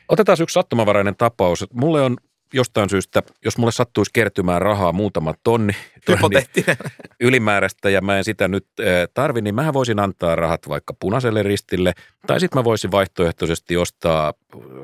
Otetaan 0.09 0.37
yksi 0.41 0.53
sattumavarainen 0.53 1.15
tapaus. 1.15 1.65
Mulle 1.73 2.01
on 2.01 2.17
jostain 2.53 2.89
syystä, 2.89 3.23
jos 3.45 3.57
mulle 3.57 3.71
sattuisi 3.71 4.11
kertymään 4.13 4.61
rahaa 4.61 4.91
muutama 4.91 5.33
tonni, 5.43 5.73
Hypoteettinen. 6.07 6.77
ylimääräistä 7.19 7.89
ja 7.89 8.01
mä 8.01 8.17
en 8.17 8.23
sitä 8.23 8.47
nyt 8.47 8.67
eh, 8.79 9.07
tarvi, 9.13 9.41
niin 9.41 9.55
mä 9.55 9.73
voisin 9.73 9.99
antaa 9.99 10.35
rahat 10.35 10.69
vaikka 10.69 10.93
punaiselle 10.99 11.43
ristille. 11.43 11.93
Tai 12.27 12.39
sitten 12.39 12.59
mä 12.59 12.63
voisin 12.63 12.91
vaihtoehtoisesti 12.91 13.77
ostaa, 13.77 14.33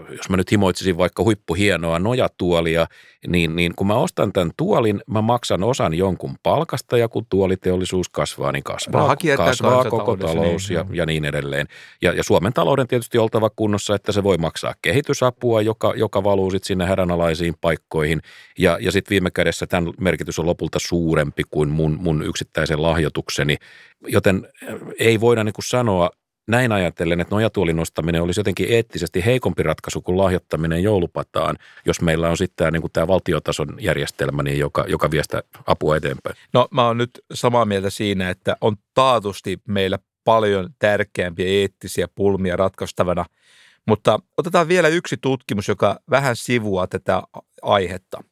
jos 0.09 0.29
mä 0.29 0.37
nyt 0.37 0.51
himoitsisin 0.51 0.97
vaikka 0.97 1.23
huippuhienoa 1.23 1.99
nojatuolia, 1.99 2.87
niin, 3.27 3.55
niin 3.55 3.73
kun 3.75 3.87
mä 3.87 3.95
ostan 3.95 4.33
tämän 4.33 4.51
tuolin, 4.57 5.01
mä 5.07 5.21
maksan 5.21 5.63
osan 5.63 5.93
jonkun 5.93 6.35
palkasta 6.43 6.97
ja 6.97 7.09
kun 7.09 7.25
tuoliteollisuus 7.29 8.09
kasvaa, 8.09 8.51
niin 8.51 8.63
kasvaa, 8.63 9.15
kiertää 9.15 9.45
kasvaa 9.45 9.83
koko 9.83 9.97
kansantaloudessa, 9.97 10.37
talous 10.37 10.69
niin, 10.69 10.75
ja, 10.75 10.85
ja 10.93 11.05
niin 11.05 11.25
edelleen. 11.25 11.67
Ja, 12.01 12.13
ja 12.13 12.23
Suomen 12.23 12.53
talouden 12.53 12.87
tietysti 12.87 13.17
oltava 13.17 13.49
kunnossa, 13.49 13.95
että 13.95 14.11
se 14.11 14.23
voi 14.23 14.37
maksaa 14.37 14.73
kehitysapua, 14.81 15.61
joka, 15.61 15.93
joka 15.95 16.23
valuu 16.23 16.51
sitten 16.51 16.67
sinne 16.67 16.85
hädänalaisiin 16.85 17.53
paikkoihin. 17.61 18.21
Ja, 18.57 18.77
ja 18.81 18.91
sitten 18.91 19.09
viime 19.09 19.31
kädessä 19.31 19.67
tämän 19.67 19.93
merkitys 19.99 20.39
on 20.39 20.45
lopulta 20.45 20.79
suurempi 21.13 21.43
kuin 21.51 21.69
mun, 21.69 21.97
mun 22.01 22.25
yksittäisen 22.25 22.81
lahjoitukseni. 22.81 23.57
Joten 24.07 24.47
äh, 24.63 24.75
ei 24.99 25.19
voida 25.19 25.43
niin 25.43 25.53
kuin 25.53 25.65
sanoa 25.65 26.09
näin 26.47 26.71
ajatellen, 26.71 27.21
että 27.21 27.35
nojatuolin 27.35 27.75
nostaminen 27.75 28.21
olisi 28.21 28.39
jotenkin 28.39 28.67
eettisesti 28.69 29.25
heikompi 29.25 29.63
ratkaisu 29.63 30.01
kuin 30.01 30.17
lahjoittaminen 30.17 30.83
joulupataan, 30.83 31.57
jos 31.85 32.01
meillä 32.01 32.29
on 32.29 32.37
sitten 32.37 32.55
tämä, 32.55 32.71
niin 32.71 32.81
kuin 32.81 32.91
tämä 32.91 33.07
valtiotason 33.07 33.77
järjestelmä, 33.79 34.43
niin 34.43 34.59
joka, 34.59 34.85
joka 34.87 35.11
vie 35.11 35.23
sitä 35.23 35.43
apua 35.65 35.95
eteenpäin. 35.97 36.35
No 36.53 36.67
mä 36.71 36.87
oon 36.87 36.97
nyt 36.97 37.09
samaa 37.33 37.65
mieltä 37.65 37.89
siinä, 37.89 38.29
että 38.29 38.57
on 38.61 38.75
taatusti 38.93 39.61
meillä 39.67 39.99
paljon 40.23 40.69
tärkeämpiä 40.79 41.47
eettisiä 41.47 42.07
pulmia 42.15 42.55
ratkaistavana, 42.55 43.25
mutta 43.87 44.19
otetaan 44.37 44.67
vielä 44.67 44.87
yksi 44.87 45.17
tutkimus, 45.21 45.67
joka 45.67 45.99
vähän 46.09 46.35
sivuaa 46.35 46.87
tätä 46.87 47.23
aihetta. 47.61 48.23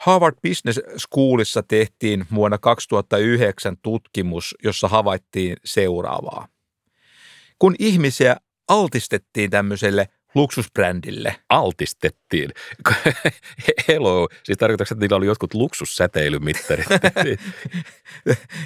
Harvard 0.00 0.36
Business 0.48 0.80
Schoolissa 0.98 1.62
tehtiin 1.62 2.26
vuonna 2.34 2.58
2009 2.58 3.76
tutkimus, 3.82 4.54
jossa 4.64 4.88
havaittiin 4.88 5.56
seuraavaa. 5.64 6.48
Kun 7.58 7.74
ihmisiä 7.78 8.36
altistettiin 8.68 9.50
tämmöiselle 9.50 10.08
luksusbrändille, 10.34 11.36
Altistettiin. 11.48 12.50
Hello, 13.88 14.28
siis 14.44 14.58
tarkoitatko, 14.58 14.94
että 14.94 15.04
niillä 15.04 15.16
oli 15.16 15.26
jotkut 15.26 15.54
luksussäteilymittarit? 15.54 16.86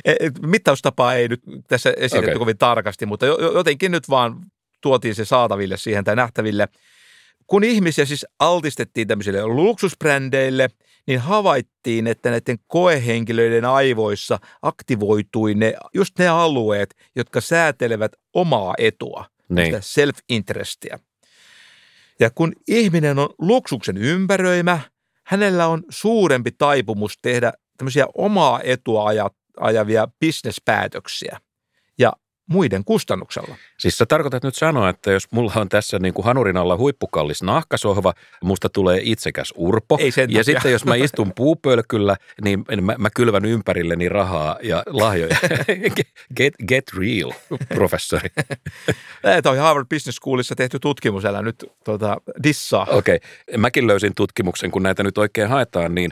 E, 0.04 0.14
Mittaustapaa 0.42 1.14
ei 1.14 1.28
nyt 1.28 1.40
tässä 1.68 1.94
esitetty 1.96 2.30
okay. 2.30 2.38
kovin 2.38 2.58
tarkasti, 2.58 3.06
mutta 3.06 3.26
jo- 3.26 3.38
jo- 3.40 3.52
jotenkin 3.52 3.92
nyt 3.92 4.08
vaan 4.08 4.40
tuotiin 4.80 5.14
se 5.14 5.24
saataville 5.24 5.76
siihen 5.76 6.04
tai 6.04 6.16
nähtäville. 6.16 6.68
Kun 7.46 7.64
ihmisiä 7.64 8.04
siis 8.04 8.26
altistettiin 8.38 9.08
tämmöisille 9.08 9.46
luksusbrändeille, 9.46 10.68
niin 11.08 11.20
havaittiin, 11.20 12.06
että 12.06 12.30
näiden 12.30 12.58
koehenkilöiden 12.66 13.64
aivoissa 13.64 14.38
aktivoitui 14.62 15.54
ne, 15.54 15.74
just 15.94 16.18
ne 16.18 16.28
alueet, 16.28 16.94
jotka 17.16 17.40
säätelevät 17.40 18.12
omaa 18.34 18.74
etua, 18.78 19.24
niin. 19.48 19.66
sitä 19.66 19.80
self-interestia. 19.80 20.98
Ja 22.20 22.30
kun 22.30 22.52
ihminen 22.68 23.18
on 23.18 23.28
luksuksen 23.38 23.96
ympäröimä, 23.96 24.80
hänellä 25.26 25.66
on 25.66 25.82
suurempi 25.88 26.50
taipumus 26.50 27.18
tehdä 27.22 27.52
tämmöisiä 27.76 28.06
omaa 28.14 28.60
etua 28.64 29.08
aja- 29.08 29.30
ajavia 29.60 30.08
bisnespäätöksiä 30.20 31.38
muiden 32.48 32.84
kustannuksella. 32.84 33.56
Siis 33.78 33.98
sä 33.98 34.06
tarkoitat 34.06 34.42
nyt 34.42 34.54
sanoa, 34.54 34.88
että 34.88 35.12
jos 35.12 35.32
mulla 35.32 35.52
on 35.56 35.68
tässä 35.68 35.98
niin 35.98 36.14
kuin 36.14 36.24
hanurin 36.24 36.56
alla 36.56 36.76
huippukallis 36.76 37.42
nahkasohva, 37.42 38.14
musta 38.42 38.68
tulee 38.68 39.00
itsekäs 39.02 39.52
urpo. 39.56 39.98
Ei 40.00 40.10
sen 40.10 40.22
ja 40.22 40.26
takia. 40.26 40.44
sitten 40.44 40.72
jos 40.72 40.84
mä 40.84 40.94
istun 40.94 41.32
puupölkyllä, 41.36 42.16
niin 42.42 42.64
mä, 42.80 42.94
mä 42.98 43.10
kylvän 43.10 43.44
ympärilleni 43.44 44.08
rahaa 44.08 44.56
ja 44.62 44.82
lahjoja. 44.86 45.36
get, 46.36 46.54
get 46.68 46.84
real, 46.98 47.32
professori. 47.74 48.28
Tämä 49.22 49.42
toi 49.42 49.58
Harvard 49.58 49.86
Business 49.94 50.16
Schoolissa 50.16 50.54
tehty 50.54 50.78
tutkimus, 50.78 51.24
älä 51.24 51.42
nyt 51.42 51.64
tuota, 51.84 52.16
dissaa. 52.42 52.86
Okei, 52.90 53.16
okay. 53.16 53.58
mäkin 53.58 53.86
löysin 53.86 54.14
tutkimuksen, 54.14 54.70
kun 54.70 54.82
näitä 54.82 55.02
nyt 55.02 55.18
oikein 55.18 55.48
haetaan, 55.48 55.94
niin 55.94 56.10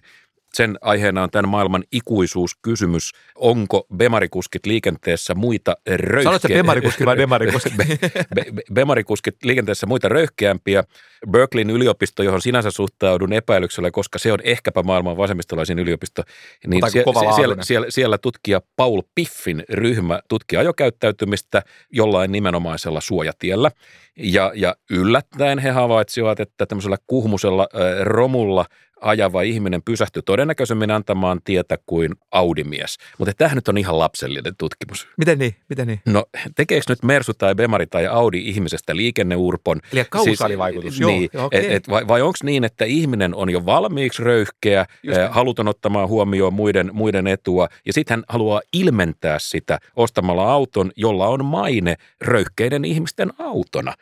sen 0.57 0.79
aiheena 0.81 1.23
on 1.23 1.31
tämän 1.31 1.49
maailman 1.49 1.85
ikuisuuskysymys. 1.93 3.13
Onko 3.35 3.87
bemarikuskit 3.97 4.67
liikenteessä 4.67 5.35
muita 5.35 5.77
röyhkeä... 5.87 6.23
Sanoitko 6.23 6.49
bemarikuski 6.49 7.05
vai 7.05 7.17
demarikuski? 7.25 7.71
Be- 7.77 7.99
be- 8.35 8.53
be- 8.55 8.63
Bemarikuskit 8.73 9.37
liikenteessä 9.45 9.87
muita 9.87 10.09
röyhkeämpiä. 10.09 10.85
Berkeleyn 11.31 11.71
yliopisto, 11.71 12.23
johon 12.23 12.43
sinänsä 12.43 12.71
suhtaudun 12.71 13.33
epäilyksellä, 13.33 13.91
koska 13.91 14.19
se 14.19 14.33
on 14.33 14.39
ehkäpä 14.43 14.83
maailman 14.83 15.17
vasemmistolaisin 15.17 15.79
yliopisto, 15.79 16.23
niin 16.67 16.91
sie- 16.91 17.05
siellä, 17.37 17.57
siellä, 17.61 17.87
siellä 17.91 18.19
tutkija 18.19 18.61
Paul 18.77 19.03
Piffin 19.15 19.65
ryhmä 19.71 20.21
tutki 20.29 20.57
ajokäyttäytymistä 20.57 21.63
jollain 21.93 22.33
nimenomaisella 22.33 23.01
suojatiellä. 23.01 23.71
Ja, 24.17 24.53
ja 24.55 24.77
yllättäen 24.91 25.59
he 25.59 25.71
havaitsivat, 25.71 26.41
että 26.41 26.67
tämmöisellä 26.67 26.97
kuhmusella 27.07 27.69
äh, 27.75 28.05
romulla 28.05 28.65
ajava 29.01 29.43
ihminen 29.43 29.83
pysähtyi 29.83 30.23
todennäköisemmin 30.23 30.91
antamaan 30.91 31.41
tietä 31.45 31.79
kuin 31.87 32.13
Audimies. 32.31 32.99
Mutta 33.19 33.35
tämähän 33.37 33.57
nyt 33.57 33.69
on 33.69 33.79
ihan 33.79 33.99
lapsellinen 33.99 34.57
tutkimus. 34.59 35.09
Miten 35.17 35.39
niin? 35.39 35.57
Miten 35.69 35.87
niin? 35.87 36.01
No 36.07 36.25
tekeekö 36.57 36.85
nyt 36.89 37.03
Mersu 37.03 37.35
tai 37.35 37.55
Bemari 37.55 37.87
tai 37.87 38.07
Audi 38.07 38.39
ihmisestä 38.49 38.97
liikenneurpon? 38.97 39.81
Eli 39.93 40.05
kausaalivaikutus, 40.11 41.01
joo, 41.01 41.11
niin, 41.11 41.31
joo, 41.33 41.47
okei. 41.47 41.67
et, 41.67 41.73
et, 41.73 41.89
vai, 41.89 42.09
vai 42.09 42.23
onko 42.23 42.39
niin, 42.43 42.65
että 42.65 42.85
ihminen 42.85 43.35
on 43.35 43.51
jo 43.51 43.67
valmiiksi 43.67 44.23
röyhkeä, 44.23 44.87
Just 45.03 45.19
eh, 45.19 45.25
niin. 45.25 45.33
haluton 45.33 45.69
ottamaan 45.69 46.09
huomioon 46.09 46.55
muiden, 46.55 46.91
muiden 46.93 47.27
etua, 47.27 47.69
ja 47.87 47.93
sitten 47.93 48.17
hän 48.17 48.25
haluaa 48.29 48.61
ilmentää 48.73 49.39
sitä 49.39 49.79
ostamalla 49.97 50.53
auton, 50.53 50.91
jolla 50.97 51.27
on 51.27 51.45
maine 51.45 51.97
röyhkeiden 52.21 52.85
ihmisten 52.85 53.33
autona. 53.39 53.95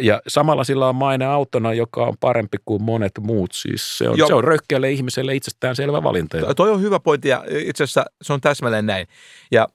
Ja 0.00 0.22
samalla 0.28 0.64
sillä 0.64 0.88
on 0.88 0.94
maine 0.94 1.24
autona, 1.26 1.74
joka 1.74 2.04
on 2.06 2.14
parempi 2.20 2.56
kuin 2.64 2.82
monet 2.82 3.12
muut. 3.20 3.52
Siis 3.52 3.98
se 3.98 4.08
on, 4.08 4.18
se 4.26 4.34
on 4.34 4.44
röyhkeälle 4.44 4.90
ihmiselle 4.90 5.34
itsestään 5.34 5.76
selvä 5.76 6.02
valinta. 6.02 6.38
To- 6.38 6.54
Toi 6.54 6.70
on 6.70 6.80
hyvä 6.80 7.00
pointti 7.00 7.28
ja 7.28 7.44
itse 7.48 7.84
asiassa 7.84 8.04
se 8.22 8.32
on 8.32 8.40
täsmälleen 8.40 8.86
näin. 8.86 9.06
Ja 9.52 9.68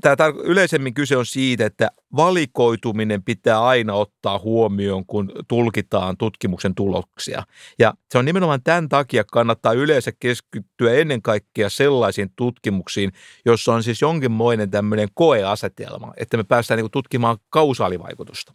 tämä 0.00 0.14
tar- 0.14 0.40
yleisemmin 0.44 0.94
kyse 0.94 1.16
on 1.16 1.26
siitä, 1.26 1.66
että 1.66 1.90
valikoituminen 2.16 3.22
pitää 3.22 3.64
aina 3.64 3.94
ottaa 3.94 4.38
huomioon, 4.38 5.06
kun 5.06 5.32
tulkitaan 5.48 6.16
tutkimuksen 6.16 6.74
tuloksia. 6.74 7.42
Ja 7.78 7.94
se 8.12 8.18
on 8.18 8.24
nimenomaan 8.24 8.62
tämän 8.62 8.88
takia 8.88 9.24
kannattaa 9.24 9.72
yleensä 9.72 10.12
keskittyä 10.20 10.92
ennen 10.92 11.22
kaikkea 11.22 11.68
sellaisiin 11.70 12.30
tutkimuksiin, 12.36 13.12
jossa 13.46 13.72
on 13.74 13.82
siis 13.82 14.00
jonkinmoinen 14.00 14.70
tämmöinen 14.70 15.08
koeasetelma, 15.14 16.12
että 16.16 16.36
me 16.36 16.44
päästään 16.44 16.80
niin 16.80 16.90
tutkimaan 16.90 17.38
kausaalivaikutusta. 17.50 18.54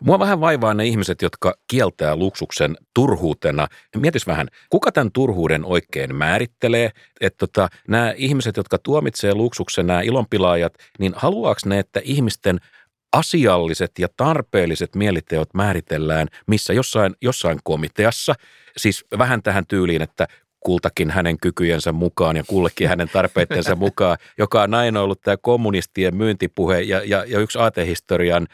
Mua 0.00 0.18
vähän 0.18 0.40
vaivaa 0.40 0.74
ne 0.74 0.86
ihmiset, 0.86 1.22
jotka 1.22 1.54
kieltää 1.70 2.16
luksuksen 2.16 2.76
turhuutena. 2.94 3.68
Mietis 3.96 4.26
vähän, 4.26 4.48
kuka 4.70 4.92
tämän 4.92 5.12
turhuuden 5.12 5.64
oikein 5.64 6.14
määrittelee? 6.14 6.90
Että 7.20 7.38
tota, 7.38 7.68
nämä 7.88 8.14
ihmiset, 8.16 8.56
jotka 8.56 8.78
tuomitsee 8.78 9.34
luksuksen, 9.34 9.86
nämä 9.86 10.00
ilonpilaajat, 10.00 10.74
niin 10.98 11.12
haluaako 11.16 11.60
ne, 11.66 11.78
että 11.78 12.00
ihmisten 12.04 12.58
asialliset 13.12 13.90
ja 13.98 14.08
tarpeelliset 14.16 14.94
mieliteot 14.94 15.54
määritellään 15.54 16.28
missä 16.46 16.72
jossain, 16.72 17.14
jossain 17.22 17.58
komiteassa, 17.64 18.34
siis 18.76 19.04
vähän 19.18 19.42
tähän 19.42 19.66
tyyliin, 19.66 20.02
että 20.02 20.28
kultakin 20.60 21.10
hänen 21.10 21.38
kykyjensä 21.38 21.92
mukaan 21.92 22.36
ja 22.36 22.44
kullekin 22.46 22.88
hänen 22.88 23.08
tarpeittensa 23.08 23.76
mukaan, 23.76 24.18
joka 24.38 24.62
on 24.62 24.74
aina 24.74 25.00
ollut 25.00 25.20
tämä 25.20 25.36
kommunistien 25.36 26.16
myyntipuhe 26.16 26.80
ja, 26.80 27.02
ja, 27.04 27.24
ja 27.24 27.40
yksi 27.40 27.58
aatehistorian 27.58 28.48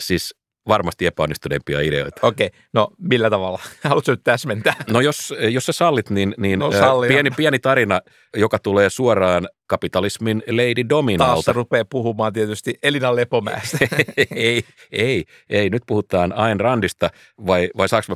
siis 0.00 0.34
varmasti 0.68 1.06
epäonnistuneimpia 1.06 1.80
ideoita. 1.80 2.26
Okei, 2.26 2.50
no 2.72 2.88
millä 2.98 3.30
tavalla? 3.30 3.58
Haluatko 3.84 4.10
nyt 4.12 4.20
täsmentää? 4.24 4.74
No 4.90 5.00
jos, 5.00 5.34
jos 5.50 5.66
sä 5.66 5.72
sallit, 5.72 6.10
niin, 6.10 6.34
niin 6.38 6.58
No 6.58 6.70
pieni, 7.08 7.30
pieni 7.30 7.58
tarina, 7.58 8.00
joka 8.36 8.58
tulee 8.58 8.90
suoraan 8.90 9.48
kapitalismin 9.66 10.42
Lady 10.48 10.74
Taas 10.74 10.88
Dominalta. 10.88 11.42
se 11.42 11.52
rupeaa 11.52 11.84
puhumaan 11.90 12.32
tietysti 12.32 12.74
Elina 12.82 13.16
Lepomäestä. 13.16 13.78
ei, 14.36 14.64
ei, 14.92 15.24
ei, 15.50 15.70
nyt 15.70 15.82
puhutaan 15.86 16.32
Ayn 16.36 16.60
Randista, 16.60 17.10
vai, 17.46 17.70
vai 17.76 17.88
saaks 17.88 18.08
mä, 18.08 18.14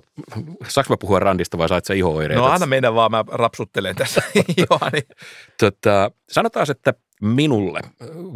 saaks 0.68 0.88
mä 0.88 0.96
puhua 1.00 1.20
Randista 1.20 1.58
vai 1.58 1.68
saat 1.68 1.84
sä 1.84 1.94
iho-oireita? 1.94 2.42
No 2.42 2.46
anna 2.46 2.66
mennä 2.66 2.94
vaan, 2.94 3.10
mä 3.10 3.24
rapsuttelen 3.28 3.96
tässä. 3.96 4.22
Johani. 4.70 5.00
Tota, 5.60 6.10
sanotaan, 6.28 6.66
että 6.70 6.94
minulle 7.22 7.80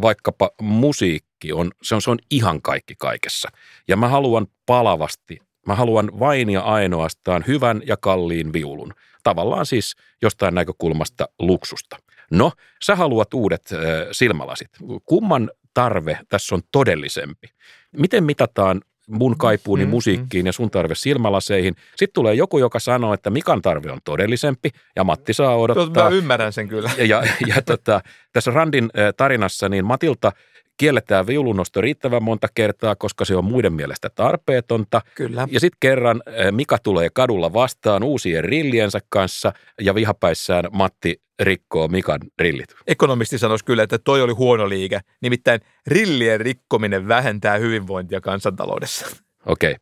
vaikkapa 0.02 0.50
musiikki 0.60 1.52
on 1.52 1.70
se, 1.82 1.94
on, 1.94 2.02
se 2.02 2.10
on 2.10 2.18
ihan 2.30 2.62
kaikki 2.62 2.94
kaikessa. 2.98 3.48
Ja 3.88 3.96
mä 3.96 4.08
haluan 4.08 4.46
palavasti, 4.66 5.38
mä 5.66 5.74
haluan 5.74 6.10
vain 6.18 6.50
ja 6.50 6.60
ainoastaan 6.60 7.44
hyvän 7.46 7.82
ja 7.86 7.96
kalliin 7.96 8.52
viulun. 8.52 8.94
Tavallaan 9.22 9.66
siis 9.66 9.96
jostain 10.22 10.54
näkökulmasta 10.54 11.28
luksusta. 11.38 11.96
No, 12.30 12.52
sä 12.84 12.96
haluat 12.96 13.34
uudet 13.34 13.72
äh, 13.72 13.78
silmälasit. 14.12 14.68
Kumman 15.04 15.50
tarve 15.74 16.18
tässä 16.28 16.54
on 16.54 16.62
todellisempi? 16.72 17.48
Miten 17.96 18.24
mitataan 18.24 18.80
mun 19.10 19.38
kaipuuni 19.38 19.84
Mm, 19.84 19.90
musiikkiin 19.90 20.46
ja 20.46 20.52
sun 20.52 20.70
tarve 20.70 20.94
silmälaseihin. 20.94 21.74
Sitten 21.96 22.14
tulee 22.14 22.34
joku, 22.34 22.58
joka 22.58 22.78
sanoo, 22.78 23.14
että 23.14 23.30
Mikan 23.30 23.62
tarve 23.62 23.92
on 23.92 23.98
todellisempi 24.04 24.70
ja 24.96 25.04
Matti 25.04 25.32
saa 25.34 25.56
odottaa. 25.56 26.10
Mä 26.10 26.16
ymmärrän 26.16 26.52
sen 26.52 26.68
kyllä. 26.68 26.90
Ja, 26.98 27.04
ja, 27.04 27.22
ja 27.46 27.62
tota, 27.62 28.00
tässä 28.32 28.50
Randin 28.50 28.84
äh, 28.84 29.14
tarinassa 29.16 29.68
niin 29.68 29.84
Matilta 29.84 30.32
kielletään 30.80 31.26
viulunnosto 31.26 31.80
riittävän 31.80 32.22
monta 32.22 32.48
kertaa, 32.54 32.96
koska 32.96 33.24
se 33.24 33.36
on 33.36 33.44
muiden 33.44 33.72
mielestä 33.72 34.10
tarpeetonta. 34.14 35.00
Kyllä. 35.14 35.48
Ja 35.50 35.60
sitten 35.60 35.76
kerran 35.80 36.22
äh, 36.28 36.52
Mika 36.52 36.78
tulee 36.78 37.08
kadulla 37.14 37.52
vastaan 37.52 38.02
uusien 38.02 38.44
rilliensä 38.44 38.98
kanssa 39.08 39.52
ja 39.80 39.94
vihapäissään 39.94 40.64
Matti 40.72 41.20
rikkoo 41.40 41.88
Mikan 41.88 42.20
rillit. 42.38 42.74
Ekonomisti 42.86 43.38
sanoisi 43.38 43.64
kyllä, 43.64 43.82
että 43.82 43.98
toi 43.98 44.22
oli 44.22 44.32
huono 44.32 44.68
liike. 44.68 45.00
Nimittäin 45.22 45.60
rillien 45.86 46.40
rikkominen 46.40 47.08
vähentää 47.08 47.58
hyvinvointia 47.58 48.20
kansantaloudessa. 48.20 49.16
Okei. 49.50 49.76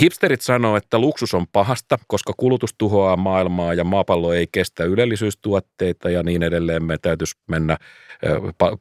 Hipsterit 0.00 0.40
sanoo, 0.40 0.76
että 0.76 0.98
luksus 0.98 1.34
on 1.34 1.46
pahasta, 1.52 1.98
koska 2.06 2.32
kulutus 2.36 2.74
tuhoaa 2.78 3.16
maailmaa 3.16 3.74
ja 3.74 3.84
maapallo 3.84 4.32
ei 4.32 4.46
kestä 4.52 4.84
ylellisyystuotteita 4.84 6.10
ja 6.10 6.22
niin 6.22 6.42
edelleen. 6.42 6.84
Me 6.84 6.96
täytyisi 7.02 7.34
mennä, 7.48 7.76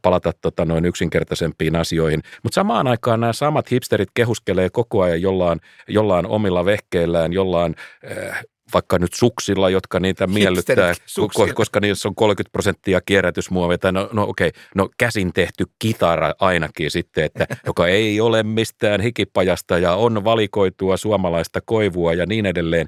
palata 0.01 0.31
tota, 0.41 0.65
noin 0.65 0.85
yksinkertaisempiin 0.85 1.75
asioihin. 1.75 2.21
Mutta 2.43 2.55
samaan 2.55 2.87
aikaan 2.87 3.19
nämä 3.19 3.33
samat 3.33 3.71
hipsterit 3.71 4.09
kehuskelee 4.13 4.69
koko 4.69 5.01
ajan 5.01 5.21
jollain, 5.21 5.59
jollain 5.87 6.25
omilla 6.25 6.65
vehkeillään, 6.65 7.33
jollain 7.33 7.75
äh, 8.11 8.43
vaikka 8.73 8.99
nyt 8.99 9.13
suksilla, 9.13 9.69
jotka 9.69 9.99
niitä 9.99 10.27
miellyttää, 10.27 10.87
Hipsterit 10.87 11.09
suksilla. 11.09 11.47
ko- 11.47 11.53
koska 11.53 11.79
niissä 11.79 12.09
on 12.09 12.15
30 12.15 12.51
prosenttia 12.51 13.01
kierrätysmuovia. 13.01 13.77
Tai 13.77 13.91
no, 13.91 14.09
no 14.11 14.23
okei, 14.29 14.51
no 14.75 14.89
käsin 14.97 15.33
tehty 15.33 15.65
kitara 15.79 16.33
ainakin 16.39 16.91
sitten, 16.91 17.23
että, 17.23 17.47
joka 17.67 17.87
ei 17.87 18.21
ole 18.21 18.43
mistään 18.43 19.01
hikipajasta 19.01 19.77
ja 19.77 19.93
on 19.95 20.23
valikoitua 20.23 20.97
suomalaista 20.97 21.59
koivua 21.65 22.13
ja 22.13 22.25
niin 22.25 22.45
edelleen. 22.45 22.87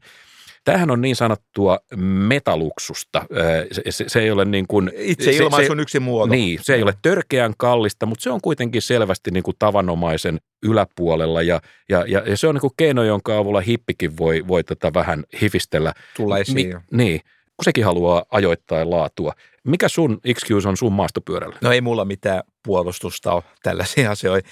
Tämähän 0.65 0.91
on 0.91 1.01
niin 1.01 1.15
sanottua 1.15 1.79
metaluksusta. 2.27 3.25
Se, 3.71 3.81
se, 3.89 4.05
se 4.07 4.21
ei 4.21 4.31
ole 4.31 4.45
niin 4.45 4.67
kuin... 4.67 4.91
Itse 4.97 5.31
se- 5.31 5.37
ilmaisun 5.37 5.79
yksi 5.79 5.99
muoto. 5.99 6.31
Niin, 6.31 6.59
se 6.61 6.75
ei 6.75 6.83
ole 6.83 6.93
törkeän 7.01 7.53
kallista, 7.57 8.05
mutta 8.05 8.23
se 8.23 8.29
on 8.29 8.41
kuitenkin 8.41 8.81
selvästi 8.81 9.31
niin 9.31 9.43
kuin 9.43 9.55
tavanomaisen 9.59 10.39
yläpuolella 10.63 11.41
ja, 11.41 11.61
ja, 11.89 12.05
ja, 12.07 12.23
ja 12.25 12.37
se 12.37 12.47
on 12.47 12.55
niin 12.55 12.61
kuin 12.61 12.73
keino, 12.77 13.03
jonka 13.03 13.37
avulla 13.37 13.61
hippikin 13.61 14.17
voi, 14.17 14.47
voi 14.47 14.63
tota 14.63 14.93
vähän 14.93 15.23
hifistellä. 15.41 15.93
Tulla 16.17 16.37
esiin. 16.37 16.67
Mi- 16.67 17.03
niin, 17.03 17.19
kun 17.57 17.63
sekin 17.63 17.85
haluaa 17.85 18.25
ajoittain 18.31 18.89
laatua. 18.89 19.33
Mikä 19.63 19.89
sun 19.89 20.19
excuse 20.23 20.69
on 20.69 20.77
sun 20.77 20.93
maastopyörällä? 20.93 21.57
No 21.61 21.71
ei 21.71 21.81
mulla 21.81 22.05
mitään 22.05 22.43
puolustusta 22.63 23.33
ole 23.33 23.43
tällaisia 23.63 24.11
asioita. 24.11 24.49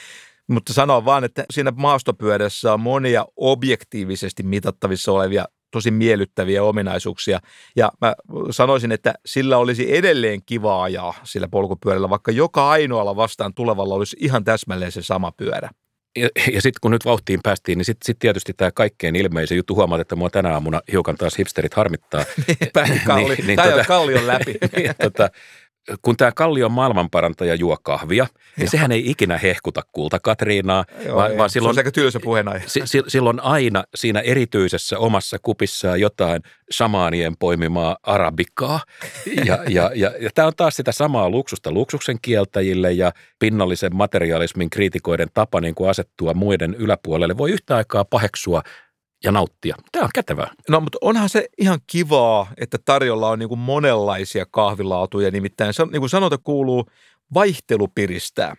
Mutta 0.47 0.73
sanon 0.73 1.05
vaan, 1.05 1.23
että 1.23 1.45
siinä 1.51 1.71
maastopyörässä 1.75 2.73
on 2.73 2.79
monia 2.79 3.25
objektiivisesti 3.35 4.43
mitattavissa 4.43 5.11
olevia 5.11 5.45
tosi 5.73 5.91
miellyttäviä 5.91 6.63
ominaisuuksia. 6.63 7.39
Ja 7.75 7.91
mä 8.01 8.15
sanoisin, 8.51 8.91
että 8.91 9.13
sillä 9.25 9.57
olisi 9.57 9.95
edelleen 9.95 10.41
kiva 10.45 10.83
ajaa 10.83 11.13
sillä 11.23 11.47
polkupyörällä, 11.47 12.09
vaikka 12.09 12.31
joka 12.31 12.69
ainoalla 12.69 13.15
vastaan 13.15 13.53
tulevalla 13.53 13.95
olisi 13.95 14.17
ihan 14.19 14.43
täsmälleen 14.43 14.91
se 14.91 15.01
sama 15.01 15.31
pyörä. 15.31 15.69
Ja, 16.15 16.29
ja 16.35 16.61
sitten 16.61 16.79
kun 16.81 16.91
nyt 16.91 17.05
vauhtiin 17.05 17.39
päästiin, 17.43 17.77
niin 17.77 17.85
sitten 17.85 18.05
sit 18.05 18.19
tietysti 18.19 18.53
tämä 18.53 18.71
kaikkein 18.71 19.15
ilmeisin 19.15 19.57
juttu 19.57 19.75
huomaat, 19.75 20.01
että 20.01 20.15
mua 20.15 20.29
tänä 20.29 20.53
aamuna 20.53 20.81
hiukan 20.91 21.15
taas 21.15 21.37
hipsterit 21.37 21.73
harmittaa. 21.73 22.23
Pääsin 22.73 23.01
kalli, 23.05 23.35
Niin, 23.35 23.47
niin 23.47 23.59
tota- 23.59 23.85
kallion 23.87 24.27
läpi. 24.27 24.55
Niin, 24.75 24.95
tota, 25.01 25.29
kun 26.01 26.17
tämä 26.17 26.31
kallion 26.31 26.71
maailmanparantaja 26.71 27.55
juo 27.55 27.77
kahvia, 27.83 28.27
niin 28.57 28.69
sehän 28.69 28.91
ei 28.91 29.09
ikinä 29.09 29.37
hehkuta 29.37 29.81
kulta 29.91 30.19
Katriinaa, 30.19 30.85
Joo, 31.05 31.15
vaan, 31.15 31.31
ei. 31.31 31.37
vaan 31.37 31.49
se 31.49 31.53
silloin, 31.53 31.73
on 31.73 31.77
aika 31.77 31.91
tylsä 31.91 32.19
puheenaihe. 32.19 32.63
si, 32.67 32.81
si, 32.85 33.01
silloin 33.07 33.39
aina 33.39 33.83
siinä 33.95 34.19
erityisessä 34.19 34.99
omassa 34.99 35.37
kupissaan 35.41 35.99
jotain 36.01 36.41
shamaanien 36.73 37.37
poimimaa 37.37 37.97
arabikaa. 38.03 38.79
Ja, 39.45 39.59
ja, 39.69 39.91
ja, 39.95 40.13
ja 40.19 40.29
tämä 40.35 40.47
on 40.47 40.53
taas 40.57 40.75
sitä 40.75 40.91
samaa 40.91 41.29
luksusta 41.29 41.71
luksuksen 41.71 42.17
kieltäjille 42.21 42.91
ja 42.91 43.11
pinnallisen 43.39 43.95
materialismin 43.95 44.69
kriitikoiden 44.69 45.27
tapa 45.33 45.61
niin 45.61 45.75
kuin 45.75 45.89
asettua 45.89 46.33
muiden 46.33 46.73
yläpuolelle. 46.73 47.37
Voi 47.37 47.51
yhtä 47.51 47.75
aikaa 47.75 48.05
paheksua 48.05 48.63
ja 49.23 49.31
nauttia. 49.31 49.75
Tämä 49.91 50.05
on 50.05 50.09
kätevää. 50.15 50.53
No, 50.69 50.79
mutta 50.79 50.97
onhan 51.01 51.29
se 51.29 51.45
ihan 51.57 51.79
kivaa, 51.87 52.51
että 52.57 52.77
tarjolla 52.85 53.29
on 53.29 53.39
niin 53.39 53.49
kuin 53.49 53.59
monenlaisia 53.59 54.45
kahvilaatuja. 54.51 55.31
Nimittäin, 55.31 55.73
niin 55.91 56.01
kuin 56.01 56.09
sanota 56.09 56.37
kuuluu, 56.37 56.85
vaihtelu 57.33 57.87
piristää. 57.87 58.55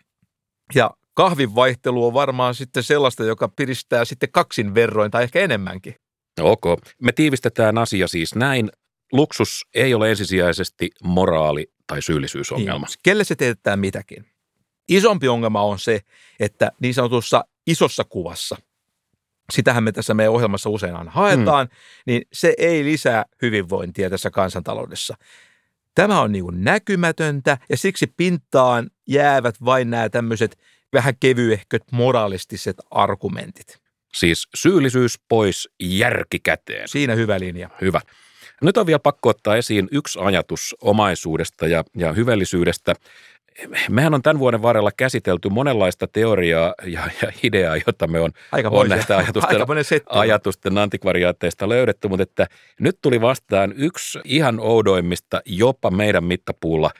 Ja 0.74 0.90
kahvin 1.14 1.54
vaihtelu 1.54 2.06
on 2.06 2.14
varmaan 2.14 2.54
sitten 2.54 2.82
sellaista, 2.82 3.24
joka 3.24 3.48
piristää 3.48 4.04
sitten 4.04 4.32
kaksin 4.32 4.74
verroin 4.74 5.10
tai 5.10 5.22
ehkä 5.22 5.40
enemmänkin. 5.40 5.94
No 6.38 6.50
ok. 6.50 6.64
Me 7.02 7.12
tiivistetään 7.12 7.78
asia 7.78 8.08
siis 8.08 8.34
näin. 8.34 8.70
Luksus 9.12 9.66
ei 9.74 9.94
ole 9.94 10.10
ensisijaisesti 10.10 10.90
moraali- 11.04 11.72
tai 11.86 12.02
syyllisyysongelma. 12.02 12.86
Niin, 12.86 12.98
kelle 13.02 13.24
se 13.24 13.34
teettää 13.34 13.76
mitäkin. 13.76 14.26
Isompi 14.88 15.28
ongelma 15.28 15.62
on 15.62 15.78
se, 15.78 16.00
että 16.40 16.72
niin 16.80 16.94
sanotussa 16.94 17.44
isossa 17.66 18.04
kuvassa, 18.04 18.56
sitähän 19.52 19.84
me 19.84 19.92
tässä 19.92 20.14
meidän 20.14 20.32
ohjelmassa 20.32 20.70
usein 20.70 20.96
aina 20.96 21.10
haetaan, 21.10 21.66
mm. 21.66 21.76
niin 22.06 22.22
se 22.32 22.54
ei 22.58 22.84
lisää 22.84 23.24
hyvinvointia 23.42 24.10
tässä 24.10 24.30
kansantaloudessa. 24.30 25.14
Tämä 25.94 26.20
on 26.20 26.32
niin 26.32 26.44
kuin 26.44 26.64
näkymätöntä 26.64 27.58
ja 27.68 27.76
siksi 27.76 28.06
pintaan 28.16 28.90
jäävät 29.08 29.54
vain 29.64 29.90
nämä 29.90 30.08
tämmöiset 30.08 30.58
vähän 30.92 31.14
kevyehköt 31.20 31.82
moralistiset 31.92 32.76
argumentit. 32.90 33.78
Siis 34.14 34.48
syyllisyys 34.54 35.20
pois, 35.28 35.68
järki 35.80 36.38
käteen. 36.40 36.88
Siinä 36.88 37.14
hyvä 37.14 37.40
linja. 37.40 37.70
Hyvä. 37.80 38.00
Nyt 38.62 38.76
on 38.76 38.86
vielä 38.86 38.98
pakko 38.98 39.28
ottaa 39.28 39.56
esiin 39.56 39.88
yksi 39.92 40.18
ajatus 40.22 40.76
omaisuudesta 40.80 41.66
ja, 41.66 41.84
ja 41.96 42.12
hyvällisyydestä. 42.12 42.94
Mehän 43.90 44.14
on 44.14 44.22
tämän 44.22 44.38
vuoden 44.38 44.62
varrella 44.62 44.90
käsitelty 44.96 45.48
monenlaista 45.48 46.06
teoriaa 46.06 46.74
ja, 46.84 47.10
ja 47.22 47.32
ideaa, 47.42 47.76
jota 47.86 48.06
me 48.06 48.20
on, 48.20 48.30
Aika 48.52 48.68
on 48.68 48.88
näistä 48.88 49.16
ajatusten, 49.16 50.02
ajatusten 50.08 50.78
antikvariaatteista 50.78 51.68
löydetty, 51.68 52.08
mutta 52.08 52.22
että 52.22 52.46
nyt 52.80 52.98
tuli 53.02 53.20
vastaan 53.20 53.74
yksi 53.76 54.18
ihan 54.24 54.60
oudoimmista 54.60 55.40
jopa 55.44 55.90
meidän 55.90 56.24
mittapuulla 56.24 56.90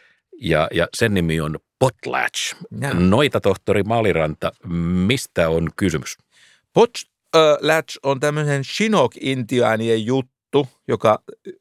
ja, 0.40 0.68
ja 0.72 0.88
sen 0.94 1.14
nimi 1.14 1.40
on 1.40 1.58
Potlatch. 1.78 2.56
Jaa. 2.80 2.94
Noita 2.94 3.40
tohtori 3.40 3.82
Maliranta, 3.82 4.52
mistä 5.06 5.48
on 5.48 5.68
kysymys? 5.76 6.16
Potlatch 6.72 7.98
on 8.02 8.20
tämmöinen 8.20 8.62
Chinook-intiaanien 8.62 10.06
juttu, 10.06 10.68
joka 10.88 11.18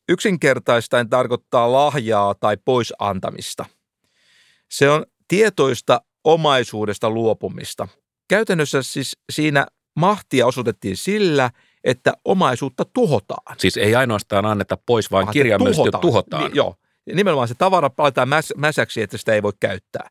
yksinkertaistaen 0.10 1.10
tarkoittaa 1.10 1.72
lahjaa 1.72 2.36
tai 2.36 2.58
pois 2.66 2.94
antamista. 3.00 3.66
Se 4.74 4.90
on 4.90 5.06
tietoista 5.28 6.02
omaisuudesta 6.24 7.10
luopumista. 7.10 7.88
Käytännössä 8.28 8.84
siis 8.84 9.18
siinä 9.32 9.68
mahtia 9.96 10.48
osoitettiin 10.48 10.98
sillä, 10.98 11.50
että 11.84 12.14
omaisuutta 12.26 12.86
tuhotaan. 12.94 13.56
Siis 13.60 13.78
ei 13.78 13.96
ainoastaan 13.96 14.46
anneta 14.46 14.78
pois, 14.86 15.12
vaan 15.12 15.26
Vaan 15.26 15.30
että 15.30 15.34
kirjaimellisesti 15.34 15.82
tuhotaan. 15.82 16.02
tuhotaan. 16.02 16.44
Niin, 16.44 16.56
joo. 16.56 16.76
Nimenomaan 17.14 17.48
se 17.48 17.56
tavara 17.56 17.90
palataan 17.90 18.30
mäs, 18.30 18.54
mäsäksi, 18.58 19.02
että 19.02 19.18
sitä 19.18 19.34
ei 19.34 19.44
voi 19.44 19.52
käyttää. 19.60 20.10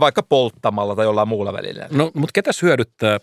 Vaikka 0.00 0.22
polttamalla 0.22 0.96
tai 0.96 1.04
jollain 1.04 1.28
muulla 1.28 1.52
välillä. 1.52 1.88
No, 1.90 2.10
mutta 2.14 2.32
ketäs 2.34 2.62
hyödyttää 2.62 3.18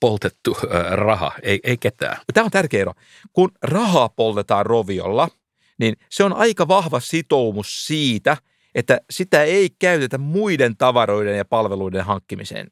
poltettu 0.00 0.56
äh, 0.64 0.92
raha? 0.92 1.32
Ei, 1.42 1.60
ei 1.64 1.76
ketään. 1.76 2.16
Tämä 2.34 2.44
on 2.44 2.50
tärkeä 2.50 2.80
ero. 2.80 2.92
Kun 3.32 3.50
rahaa 3.62 4.08
poltetaan 4.08 4.66
roviolla, 4.66 5.28
niin 5.78 5.96
se 6.10 6.24
on 6.24 6.32
aika 6.32 6.68
vahva 6.68 7.00
sitoumus 7.00 7.86
siitä, 7.86 8.36
että 8.74 9.00
sitä 9.10 9.42
ei 9.42 9.68
käytetä 9.78 10.18
muiden 10.18 10.76
tavaroiden 10.76 11.36
ja 11.36 11.44
palveluiden 11.44 12.04
hankkimiseen. 12.04 12.66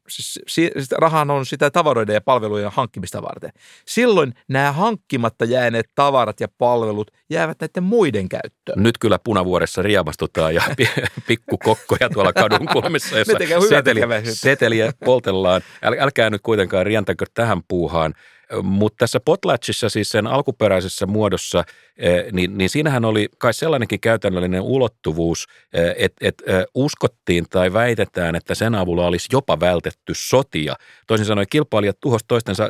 Siis, 0.47 0.91
rahahan 0.91 1.31
on 1.31 1.45
sitä 1.45 1.71
tavaroiden 1.71 2.13
ja 2.13 2.21
palveluiden 2.21 2.71
hankkimista 2.71 3.21
varten. 3.21 3.49
Silloin 3.85 4.33
nämä 4.47 4.71
hankkimatta 4.71 5.45
jääneet 5.45 5.89
tavarat 5.95 6.39
ja 6.39 6.47
palvelut 6.57 7.11
jäävät 7.29 7.57
näiden 7.61 7.83
muiden 7.83 8.29
käyttöön. 8.29 8.83
Nyt 8.83 8.97
kyllä 8.97 9.19
punavuoressa 9.23 9.81
riemastutaan 9.81 10.55
ja 10.55 10.61
pi- 10.77 10.89
pikkukokkoja 11.27 12.09
tuolla 12.13 12.33
kadun 12.33 12.67
kulmissa, 12.73 13.17
jossa 13.19 13.33
Ne 13.33 13.39
tekee 13.39 13.57
hyvää 13.57 13.69
seteli, 13.69 13.99
tekeväisyyttä. 13.99 14.39
seteliä 14.41 14.91
poltellaan. 15.05 15.61
Äl, 15.83 15.95
älkää 15.99 16.29
nyt 16.29 16.41
kuitenkaan 16.41 16.85
rientäkö 16.85 17.25
tähän 17.33 17.61
puuhaan. 17.67 18.13
Mutta 18.63 18.95
tässä 18.99 19.19
Potlatchissa, 19.25 19.89
siis 19.89 20.09
sen 20.09 20.27
alkuperäisessä 20.27 21.05
muodossa, 21.05 21.63
niin, 22.31 22.57
niin 22.57 22.69
siinähän 22.69 23.05
oli 23.05 23.29
kai 23.37 23.53
sellainenkin 23.53 23.99
käytännöllinen 23.99 24.61
ulottuvuus, 24.61 25.47
että 25.97 26.27
et, 26.27 26.43
uskottiin 26.75 27.45
tai 27.49 27.73
väitetään, 27.73 28.35
että 28.35 28.55
sen 28.55 28.75
avulla 28.75 29.07
olisi 29.07 29.27
jopa 29.31 29.59
vältetty 29.59 30.13
sotia. 30.15 30.75
Toisin 31.07 31.25
sanoen 31.25 31.47
kilpailijat 31.49 31.99
tuhos 31.99 32.21
toistensa 32.27 32.69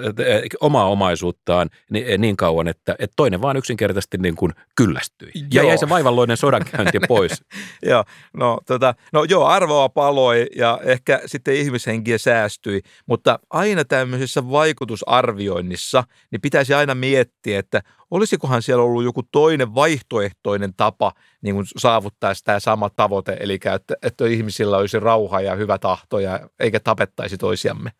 omaa 0.61 0.89
omaisuuttaan 0.89 1.69
niin, 1.91 2.21
niin 2.21 2.37
kauan, 2.37 2.67
että, 2.67 2.95
että 2.99 3.13
toinen 3.15 3.41
vaan 3.41 3.57
yksinkertaisesti 3.57 4.17
niin 4.17 4.35
kuin 4.35 4.53
kyllästyi. 4.75 5.31
Ja 5.35 5.43
Joo. 5.51 5.67
jäi 5.67 5.77
se 5.77 5.89
vaivalloinen 5.89 6.37
sodankäynti 6.37 6.99
pois. 7.07 7.43
joo, 7.83 8.03
no, 8.33 8.57
tota, 8.65 8.95
no 9.13 9.23
joo, 9.23 9.45
arvoa 9.45 9.89
paloi 9.89 10.47
ja 10.55 10.79
ehkä 10.83 11.21
sitten 11.25 11.55
ihmishenkiä 11.55 12.17
säästyi, 12.17 12.81
mutta 13.05 13.39
aina 13.49 13.85
tämmöisessä 13.85 14.49
vaikutusarvioinnissa 14.49 16.03
niin 16.31 16.41
pitäisi 16.41 16.73
aina 16.73 16.95
miettiä, 16.95 17.59
että 17.59 17.81
olisikohan 18.11 18.61
siellä 18.61 18.83
ollut 18.83 19.03
joku 19.03 19.23
toinen 19.31 19.75
vaihtoehtoinen 19.75 20.73
tapa 20.77 21.13
niin 21.41 21.55
kuin 21.55 21.65
saavuttaa 21.77 22.33
tämä 22.43 22.59
sama 22.59 22.89
tavoite, 22.89 23.37
eli 23.39 23.53
että, 23.75 23.95
että 24.03 24.27
ihmisillä 24.27 24.77
olisi 24.77 24.99
rauha 24.99 25.41
ja 25.41 25.55
hyvä 25.55 25.77
tahto 25.77 26.19
ja 26.19 26.49
eikä 26.59 26.79
tapettaisi 26.79 27.37
toisiamme. 27.37 27.91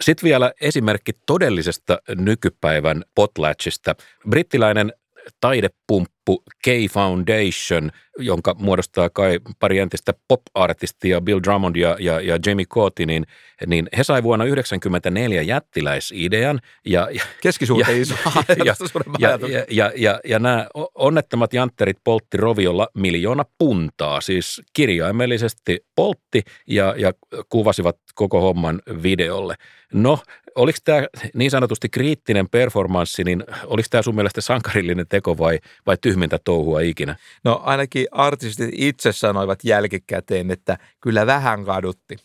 Sitten 0.00 0.26
vielä 0.26 0.52
esimerkki 0.60 1.12
todellisesta 1.26 1.98
nykypäivän 2.16 3.04
potlatchista. 3.14 3.94
Brittiläinen 4.28 4.92
taidepumppu 5.40 6.19
K-Foundation, 6.64 7.90
jonka 8.18 8.54
muodostaa 8.58 9.10
kai 9.10 9.40
pari 9.58 9.78
entistä 9.78 10.14
pop-artistia, 10.28 11.20
Bill 11.20 11.40
Drummond 11.44 11.76
ja, 11.76 11.96
ja, 12.00 12.20
ja 12.20 12.38
Jamie 12.46 12.66
Cotti, 12.66 13.06
niin, 13.06 13.26
niin 13.66 13.88
he 13.96 14.04
sai 14.04 14.22
vuonna 14.22 14.44
1994 14.44 15.42
jättiläisidean. 15.42 16.60
Ja, 16.86 17.08
Keskisuurten 17.42 17.96
ja, 17.96 18.02
iso 18.02 18.14
ja, 18.64 18.74
ja, 19.18 19.38
ja, 19.48 19.64
ja, 19.70 19.92
ja, 19.96 20.20
ja 20.24 20.38
nämä 20.38 20.66
onnettomat 20.94 21.52
jantterit 21.52 21.98
poltti 22.04 22.36
roviolla 22.36 22.88
miljoona 22.94 23.44
puntaa, 23.58 24.20
siis 24.20 24.62
kirjaimellisesti 24.72 25.84
poltti 25.94 26.42
ja, 26.66 26.94
ja 26.98 27.12
kuvasivat 27.48 27.96
koko 28.14 28.40
homman 28.40 28.80
videolle. 29.02 29.54
No, 29.92 30.18
oliko 30.54 30.78
tämä 30.84 31.06
niin 31.34 31.50
sanotusti 31.50 31.88
kriittinen 31.88 32.48
performanssi, 32.48 33.24
niin 33.24 33.44
oliko 33.66 33.86
tämä 33.90 34.02
sun 34.02 34.14
mielestä 34.14 34.40
sankarillinen 34.40 35.06
teko 35.08 35.38
vai, 35.38 35.58
vai 35.86 35.96
tyhmintä 36.10 36.38
touhua 36.44 36.80
ikinä? 36.80 37.16
No 37.44 37.60
ainakin 37.64 38.06
artistit 38.10 38.70
itse 38.72 39.12
sanoivat 39.12 39.64
jälkikäteen, 39.64 40.50
että 40.50 40.78
kyllä 41.00 41.26
vähän 41.26 41.64
kadutti. 41.64 42.16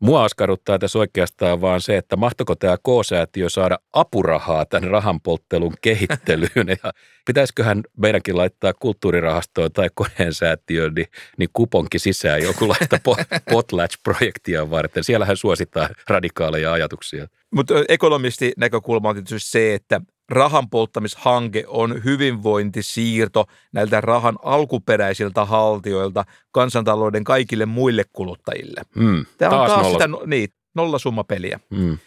Mua 0.00 0.24
askarruttaa 0.24 0.78
tässä 0.78 0.98
oikeastaan 0.98 1.60
vaan 1.60 1.80
se, 1.80 1.96
että 1.96 2.16
mahtoko 2.16 2.54
tämä 2.54 2.76
K-säätiö 2.76 3.48
saada 3.48 3.78
apurahaa 3.92 4.64
tämän 4.64 4.90
rahanpolttelun 4.90 5.74
kehittelyyn 5.80 6.68
ja 6.84 6.92
pitäisiköhän 7.26 7.82
meidänkin 7.96 8.36
laittaa 8.36 8.72
kulttuurirahastoon 8.74 9.72
tai 9.72 9.88
koneen 9.94 10.34
säätiöön 10.34 10.94
niin, 10.94 11.06
niin 11.38 11.48
kuponki 11.52 11.98
sisään 11.98 12.42
jonkunlaista 12.42 12.98
potlatch-projektia 13.52 14.70
varten. 14.70 15.04
Siellähän 15.04 15.36
suositaan 15.36 15.88
radikaaleja 16.08 16.72
ajatuksia. 16.72 17.26
Mutta 17.50 17.74
ekonomisti 17.88 18.52
näkökulma 18.56 19.08
on 19.08 19.14
tietysti 19.14 19.50
se, 19.50 19.74
että 19.74 20.00
rahan 20.28 20.70
polttamishanke 20.70 21.64
on 21.66 22.04
hyvinvointisiirto 22.04 23.44
näiltä 23.72 24.00
rahan 24.00 24.36
alkuperäisiltä 24.42 25.44
haltioilta 25.44 26.24
kansantalouden 26.52 27.24
kaikille 27.24 27.66
muille 27.66 28.04
kuluttajille. 28.12 28.82
Mm, 28.94 29.26
Tämä 29.38 29.50
on 29.52 29.58
taas 29.58 29.70
taas 29.70 29.82
nolla. 29.82 29.98
sitä 29.98 30.08
no- 30.08 30.22
niin, 30.26 30.48
nollasummapeliä. 30.74 31.60
Mm. 31.70 31.98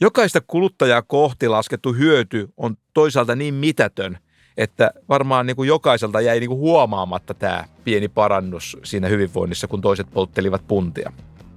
Jokaista 0.00 0.40
kuluttajaa 0.46 1.02
kohti 1.02 1.48
laskettu 1.48 1.92
hyöty 1.92 2.48
on 2.56 2.76
toisaalta 2.94 3.36
niin 3.36 3.54
mitätön, 3.54 4.18
että 4.56 4.90
varmaan 5.08 5.46
niin 5.46 5.56
kuin 5.56 5.66
jokaiselta 5.66 6.20
jäi 6.20 6.40
niin 6.40 6.48
kuin 6.48 6.58
huomaamatta 6.60 7.34
tämä 7.34 7.64
pieni 7.84 8.08
parannus 8.08 8.76
siinä 8.84 9.08
hyvinvoinnissa, 9.08 9.66
kun 9.68 9.80
toiset 9.80 10.06
polttelivat 10.12 10.62
puntia. 10.68 11.12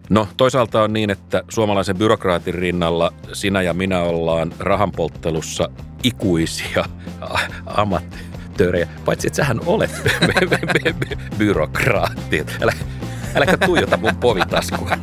No 0.09 0.27
toisaalta 0.37 0.81
on 0.81 0.93
niin, 0.93 1.09
että 1.09 1.43
suomalaisen 1.49 1.97
byrokraatin 1.97 2.53
rinnalla 2.53 3.13
sinä 3.33 3.61
ja 3.61 3.73
minä 3.73 3.99
ollaan 3.99 4.53
rahanpolttelussa 4.59 5.69
ikuisia 6.03 6.85
amatöörejä, 7.65 8.87
paitsi 9.05 9.27
että 9.27 9.37
sähän 9.37 9.61
olet 9.65 9.91
byrokraatti. 11.37 12.45
Älä, 12.61 12.73
äläkä 13.35 13.57
tuijota 13.57 13.97
mun 13.97 14.15
povitaskua. 14.15 14.97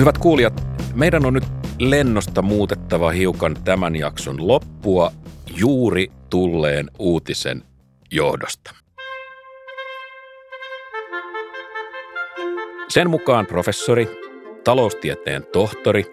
Hyvät 0.00 0.18
kuulijat, 0.18 0.62
meidän 0.94 1.26
on 1.26 1.34
nyt 1.34 1.44
lennosta 1.78 2.42
muutettava 2.42 3.10
hiukan 3.10 3.56
tämän 3.64 3.96
jakson 3.96 4.48
loppua 4.48 5.12
juuri 5.56 6.12
tulleen 6.30 6.90
uutisen 6.98 7.62
johdosta. 8.10 8.74
Sen 12.88 13.10
mukaan 13.10 13.46
professori, 13.46 14.08
taloustieteen 14.64 15.46
tohtori, 15.52 16.04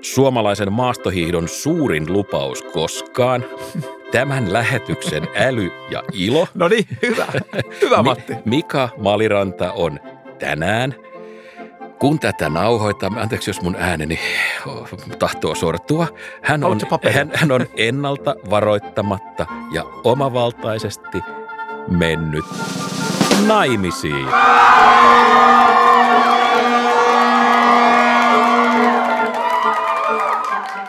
suomalaisen 0.00 0.72
maastohiihdon 0.72 1.48
suurin 1.48 2.12
lupaus 2.12 2.62
koskaan, 2.62 3.44
tämän 4.12 4.52
lähetyksen 4.52 5.28
äly 5.36 5.70
ja 5.90 6.02
ilo, 6.12 6.48
No 6.54 6.68
niin, 6.68 6.86
hyvä. 7.02 7.26
Hyvä 7.82 8.02
Matti. 8.02 8.34
Mi- 8.34 8.40
Mika 8.44 8.88
Maliranta 8.96 9.72
on 9.72 10.00
tänään, 10.38 10.94
kun 11.98 12.18
tätä 12.18 12.48
nauhoitamme, 12.48 13.20
anteeksi 13.20 13.50
jos 13.50 13.62
mun 13.62 13.76
ääneni 13.78 14.18
tahtoo 15.18 15.54
sortua, 15.54 16.06
hän 16.42 16.64
on, 16.64 16.80
hän, 17.12 17.30
hän 17.34 17.52
on 17.52 17.66
ennalta 17.76 18.34
varoittamatta 18.50 19.46
ja 19.72 19.84
omavaltaisesti 20.04 21.18
mennyt 21.88 22.44
naimisiin. 23.46 24.26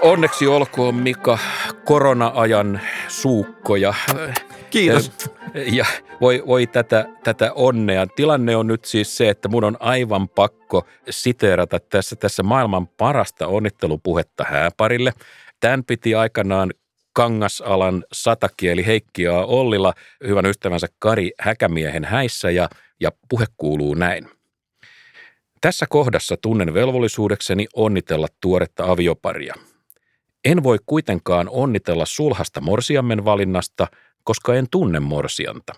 Onneksi 0.01 0.47
olkoon 0.47 0.95
Mika 0.95 1.38
korona-ajan 1.86 2.82
suukkoja. 3.07 3.93
Kiitos. 4.70 5.12
Ja 5.77 5.85
voi, 6.21 6.43
voi 6.47 6.67
tätä, 6.67 7.05
tätä 7.23 7.53
onnea. 7.53 8.07
Tilanne 8.07 8.55
on 8.55 8.67
nyt 8.67 8.85
siis 8.85 9.17
se, 9.17 9.29
että 9.29 9.47
mun 9.47 9.63
on 9.63 9.77
aivan 9.79 10.29
pakko 10.29 10.85
siteerata 11.09 11.79
tässä, 11.79 12.15
tässä 12.15 12.43
maailman 12.43 12.87
parasta 12.87 13.47
onnittelupuhetta 13.47 14.45
hääparille. 14.49 15.13
Tämän 15.59 15.83
piti 15.83 16.15
aikanaan 16.15 16.73
Kangasalan 17.13 18.05
satakieli 18.11 18.85
Heikki 18.85 19.27
A. 19.27 19.45
Ollila 19.45 19.93
hyvän 20.27 20.45
ystävänsä 20.45 20.87
Kari 20.99 21.31
Häkämiehen 21.39 22.05
häissä 22.05 22.51
ja, 22.51 22.69
ja 22.99 23.11
puhe 23.29 23.45
kuuluu 23.57 23.93
näin. 23.93 24.27
Tässä 25.61 25.85
kohdassa 25.89 26.37
tunnen 26.41 26.73
velvollisuudekseni 26.73 27.67
onnitella 27.75 28.27
tuoretta 28.41 28.91
avioparia. 28.91 29.53
En 30.45 30.63
voi 30.63 30.77
kuitenkaan 30.85 31.49
onnitella 31.49 32.05
sulhasta 32.05 32.61
morsiammen 32.61 33.25
valinnasta, 33.25 33.87
koska 34.24 34.55
en 34.55 34.67
tunne 34.72 34.99
morsianta. 34.99 35.74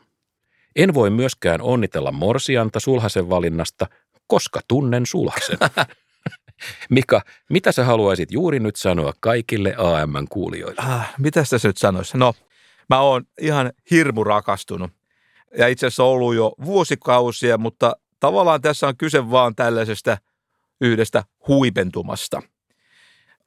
En 0.76 0.94
voi 0.94 1.10
myöskään 1.10 1.62
onnitella 1.62 2.12
morsianta 2.12 2.80
sulhasen 2.80 3.30
valinnasta, 3.30 3.88
koska 4.28 4.60
tunnen 4.68 5.06
sulhasen. 5.06 5.58
Mika, 6.90 7.22
mitä 7.50 7.72
sä 7.72 7.86
haluaisit 7.86 8.32
juuri 8.32 8.60
nyt 8.60 8.76
sanoa 8.76 9.14
kaikille 9.20 9.76
AM-kuulijoille? 9.78 10.82
Ah, 10.82 11.14
mitä 11.18 11.44
tässä 11.50 11.68
nyt 11.68 11.78
sanoisi? 11.78 12.18
No, 12.18 12.34
mä 12.90 13.00
oon 13.00 13.24
ihan 13.42 13.72
hirmu 13.92 14.24
rakastunut. 14.24 14.92
Ja 15.58 15.68
itse 15.68 15.88
asiassa 15.88 16.04
ollut 16.04 16.36
jo 16.36 16.54
vuosikausia, 16.66 17.58
mutta 17.58 17.96
tavallaan 18.20 18.62
tässä 18.62 18.88
on 18.88 18.98
kyse 18.98 19.32
vaan 19.32 19.56
tällaisesta 19.56 20.18
yhdestä 20.82 21.24
huipentumasta. 21.48 22.42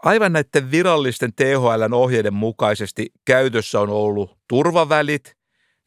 Aivan 0.05 0.33
näiden 0.33 0.71
virallisten 0.71 1.33
THLn 1.35 1.93
ohjeiden 1.95 2.35
mukaisesti 2.35 3.13
käytössä 3.25 3.81
on 3.81 3.91
ollut 3.91 4.39
turvavälit 4.49 5.37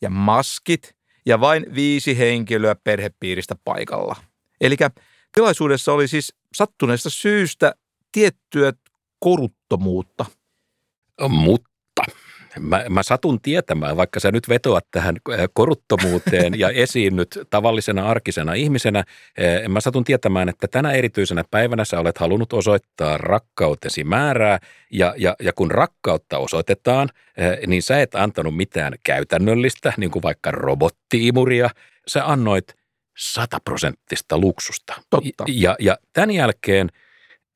ja 0.01 0.09
maskit 0.09 0.95
ja 1.26 1.39
vain 1.39 1.65
viisi 1.76 2.18
henkilöä 2.18 2.76
perhepiiristä 2.84 3.55
paikalla. 3.63 4.15
Eli 4.61 4.76
tilaisuudessa 5.32 5.93
oli 5.93 6.07
siis 6.07 6.34
sattuneesta 6.53 7.09
syystä 7.09 7.76
tiettyä 8.11 8.74
koruttomuutta. 9.20 10.26
Mutta 11.30 11.70
mä, 12.60 12.86
mä 12.89 13.03
satun 13.03 13.41
tietämään, 13.41 13.97
vaikka 13.97 14.20
sä 14.20 14.32
nyt 14.32 14.49
vetoat 14.49 14.86
tähän 14.91 15.16
äh, 15.34 15.39
koruttomuuteen 15.53 16.60
ja 16.60 16.70
esiin 16.84 17.16
nyt 17.16 17.39
tavallisena 17.49 18.10
arkisena 18.10 18.53
ihmisenä, 18.53 18.99
äh, 18.99 19.05
mä 19.68 19.82
satun 19.82 20.03
tietämään, 20.03 20.49
että 20.49 20.68
tänä 20.68 20.91
erityisenä 20.91 21.43
päivänä 21.51 21.86
sä 21.86 21.99
olet 21.99 22.18
halunnut 22.18 22.53
osoittaa 22.53 23.18
rakkautesi 23.18 24.03
määrää 24.03 24.60
ja, 24.91 25.14
ja, 25.18 25.36
ja 25.39 25.53
kun 25.53 25.72
rakkautta 25.72 26.38
osoitetaan, 26.38 27.10
äh, 27.41 27.58
niin 27.68 27.82
sä 27.82 28.01
et 28.01 28.16
antanut 28.16 28.55
mitään 28.55 28.93
käytännöllistä, 29.03 29.93
niin 29.97 30.12
kuin 30.12 30.24
vaikka 30.24 30.51
robottiimuria, 30.51 31.70
sä 32.08 32.32
annoit 32.32 32.76
sataprosenttista 33.18 34.38
luksusta. 34.38 34.93
Totta. 35.10 35.43
Ja, 35.47 35.76
ja 35.80 35.97
tämän 36.14 36.32
jälkeen 36.32 36.89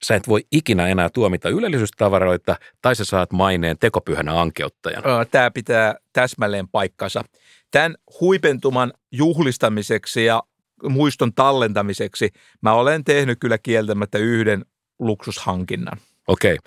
sä 0.06 0.16
et 0.16 0.28
voi 0.28 0.46
ikinä 0.52 0.88
enää 0.88 1.10
tuomita 1.10 1.50
ylellisyystavaroita 1.50 2.56
tai 2.82 2.96
sä 2.96 3.06
saat 3.06 3.32
maineen 3.32 3.78
tekopyhänä 3.78 4.42
ankeuttajana. 4.42 5.26
Tämä 5.26 5.52
pitää 5.52 5.96
täsmälleen 6.14 6.68
paikkansa. 6.68 7.24
tämän 7.72 7.96
huipentuman 8.20 8.94
juhlistamiseksi 9.12 10.26
ja 10.26 10.44
muiston 10.90 11.34
tallentamiseksi 11.34 12.30
mä 12.62 12.74
olen 12.74 13.04
tehnyt 13.04 13.40
kyllä 13.40 13.58
kieltämättä 13.58 14.18
yhden 14.18 14.66
luksushankinnan. 15.00 15.98
Okei, 16.28 16.58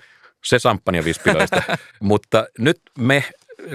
se 0.45 0.59
samppanjavispiläistä. 0.59 1.63
Mutta 2.01 2.47
nyt 2.59 2.81
me 2.99 3.23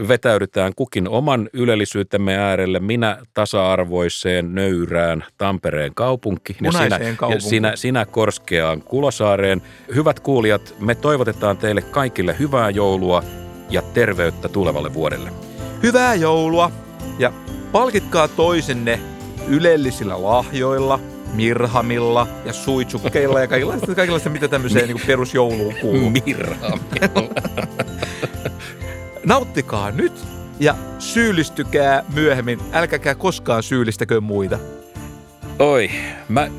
vetäydytään 0.09 0.73
kukin 0.77 1.09
oman 1.09 1.49
ylellisyytemme 1.53 2.37
äärelle. 2.37 2.81
Minä 2.81 3.19
tasa-arvoiseen, 3.35 4.55
nöyrään 4.55 5.25
Tampereen 5.39 5.95
kaupunki. 5.95 6.57
Ja 6.63 6.73
sinä, 6.73 6.85
Punaiseen 6.85 7.11
ja 7.11 7.17
kaupunkiin. 7.17 7.51
sinä, 7.51 7.77
sinä 7.77 8.07
korskeaan 8.07 8.83
Kulosaareen. 8.83 9.63
Hyvät 9.95 10.21
kuulijat, 10.21 10.75
me 10.81 10.95
toivotetaan 10.95 11.57
teille 11.57 11.83
kaikille 11.83 12.37
hyvää 12.39 12.71
joulua 12.71 13.23
ja 13.71 13.83
terveyttä 13.83 14.49
tulevalle 14.49 14.95
vuodelle. 14.95 15.31
Hyvää 15.83 16.15
joulua 16.15 16.71
ja 17.19 17.33
palkitkaa 17.73 18.29
toisenne 18.29 19.01
ylellisillä 19.49 20.23
lahjoilla, 20.23 21.01
mirhamilla 21.33 22.27
ja 22.45 22.53
suitsukkeilla 22.53 23.41
ja 23.41 23.47
kaikenlaista, 23.47 23.95
kaikenlaista 23.95 24.31
mitä 24.31 24.49
tämmöiseen 24.49 24.89
niin 24.95 25.07
perusjouluun 25.07 25.75
kuuluu. 25.81 26.11
Mirra. 26.11 26.57
Nauttikaa 29.31 29.91
nyt 29.91 30.13
ja 30.61 30.75
syyllistykää 30.99 32.05
myöhemmin. 32.15 32.61
Älkäkää 32.73 33.15
koskaan 33.15 33.63
syyllistäkö 33.63 34.21
muita. 34.21 34.59
Oi, 35.59 35.91
mä, 36.29 36.51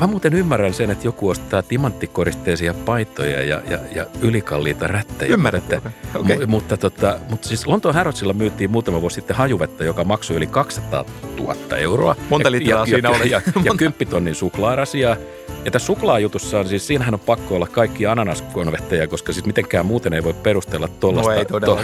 mä 0.00 0.06
muuten 0.06 0.34
ymmärrän 0.34 0.74
sen, 0.74 0.90
että 0.90 1.06
joku 1.06 1.28
ostaa 1.28 1.62
timanttikoristeisia 1.62 2.74
paitoja 2.74 3.42
ja, 3.42 3.62
ja, 3.70 3.78
ja 3.94 4.06
ylikalliita 4.20 4.86
rättejä. 4.86 5.34
Ymmärrätkö? 5.34 5.80
Mutta, 5.84 6.18
Okei. 6.18 6.36
mu, 6.36 6.46
mutta, 6.46 6.76
tota, 6.76 7.18
mutta 7.30 7.48
siis 7.48 7.66
Lontoon 7.66 7.94
Harrodsilla 7.94 8.32
myytiin 8.32 8.70
muutama 8.70 9.00
vuosi 9.00 9.14
sitten 9.14 9.36
hajuvettä, 9.36 9.84
joka 9.84 10.04
maksoi 10.04 10.36
yli 10.36 10.46
200 10.46 11.04
000 11.38 11.76
euroa. 11.76 12.16
Monta 12.30 12.50
litraa 12.50 12.82
ja, 12.82 12.86
siinä 12.86 13.08
ja, 13.08 13.16
oli? 13.16 13.30
Ja, 13.30 13.42
ja, 13.46 13.62
ja 13.64 13.74
kymppitonnin 13.76 14.34
suklaarasiaa. 14.34 15.16
Ja 15.68 15.72
tässä 15.72 15.86
suklaajutussa 15.86 16.58
on 16.58 16.68
siis, 16.68 16.86
siinähän 16.86 17.14
on 17.14 17.20
pakko 17.20 17.56
olla 17.56 17.66
kaikki 17.66 18.06
ananaskonvetteja, 18.06 19.08
koska 19.08 19.32
siis 19.32 19.46
mitenkään 19.46 19.86
muuten 19.86 20.12
ei 20.12 20.24
voi 20.24 20.34
perustella 20.34 20.88
tuollaista 20.88 21.52
No 21.52 21.60
to, 21.60 21.78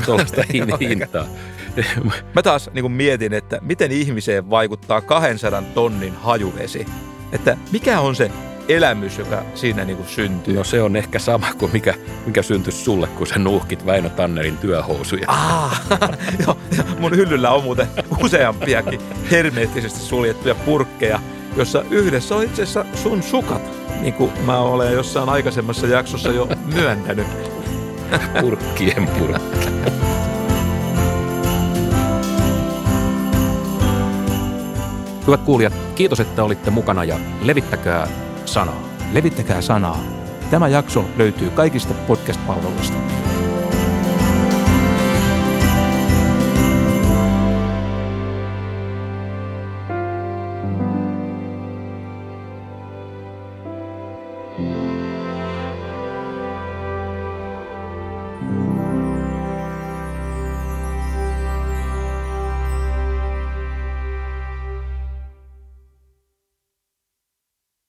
hintaa. 0.89 1.27
Mä 2.35 2.43
taas 2.43 2.71
niin 2.73 2.93
mietin, 2.93 3.33
että 3.33 3.59
miten 3.63 3.93
ihmiseen 3.93 4.51
vaikuttaa 4.51 5.01
200 5.01 5.63
tonnin 5.63 6.15
hajuvesi. 6.15 6.87
Että 7.33 7.57
mikä 7.73 8.01
on 8.01 8.17
se 8.17 8.31
elämys, 8.69 9.19
joka 9.19 9.43
siinä 9.55 9.85
niin 9.85 10.07
syntyy? 10.07 10.57
No 10.57 10.65
se 10.65 10.83
on 10.83 10.97
ehkä 10.97 11.19
sama 11.19 11.47
kuin 11.59 11.73
mikä, 11.73 11.95
mikä 12.27 12.43
syntyisi 12.43 12.85
sulle, 12.85 13.07
kun 13.07 13.27
sä 13.27 13.39
nuuhkit 13.39 13.87
Väinö 13.87 14.09
Tannerin 14.09 14.57
työhousuja. 14.57 15.25
Ah, 15.29 15.83
joo, 16.47 16.59
mun 16.99 17.17
hyllyllä 17.17 17.51
on 17.51 17.63
muuten 17.65 17.87
useampiakin 18.21 19.01
hermeettisesti 19.31 19.99
suljettuja 19.99 20.55
purkkeja, 20.55 21.21
jossa 21.57 21.85
yhdessä 21.91 22.37
on 22.37 22.45
itse 22.45 22.63
asiassa 22.63 22.85
sun 22.95 23.23
sukat, 23.23 23.63
niin 24.01 24.15
kuin 24.15 24.33
mä 24.47 24.59
olen 24.59 24.93
jossain 24.93 25.29
aikaisemmassa 25.29 25.87
jaksossa 25.87 26.29
jo 26.29 26.49
myöntänyt. 26.75 27.27
Purkkien 28.41 29.09
purkki. 29.19 29.75
Hyvät 35.27 35.41
kuulijat, 35.41 35.73
kiitos, 35.95 36.21
että 36.21 36.45
olitte 36.45 36.71
mukana 36.71 37.05
ja 37.05 37.19
levittäkää 37.43 38.09
sanaa. 38.45 38.83
Levittäkää 39.13 39.61
sanaa. 39.61 39.99
Tämä 40.51 40.69
jakso 40.69 41.05
löytyy 41.17 41.51
kaikista 41.51 41.95
podcast-palveluista. 41.95 42.97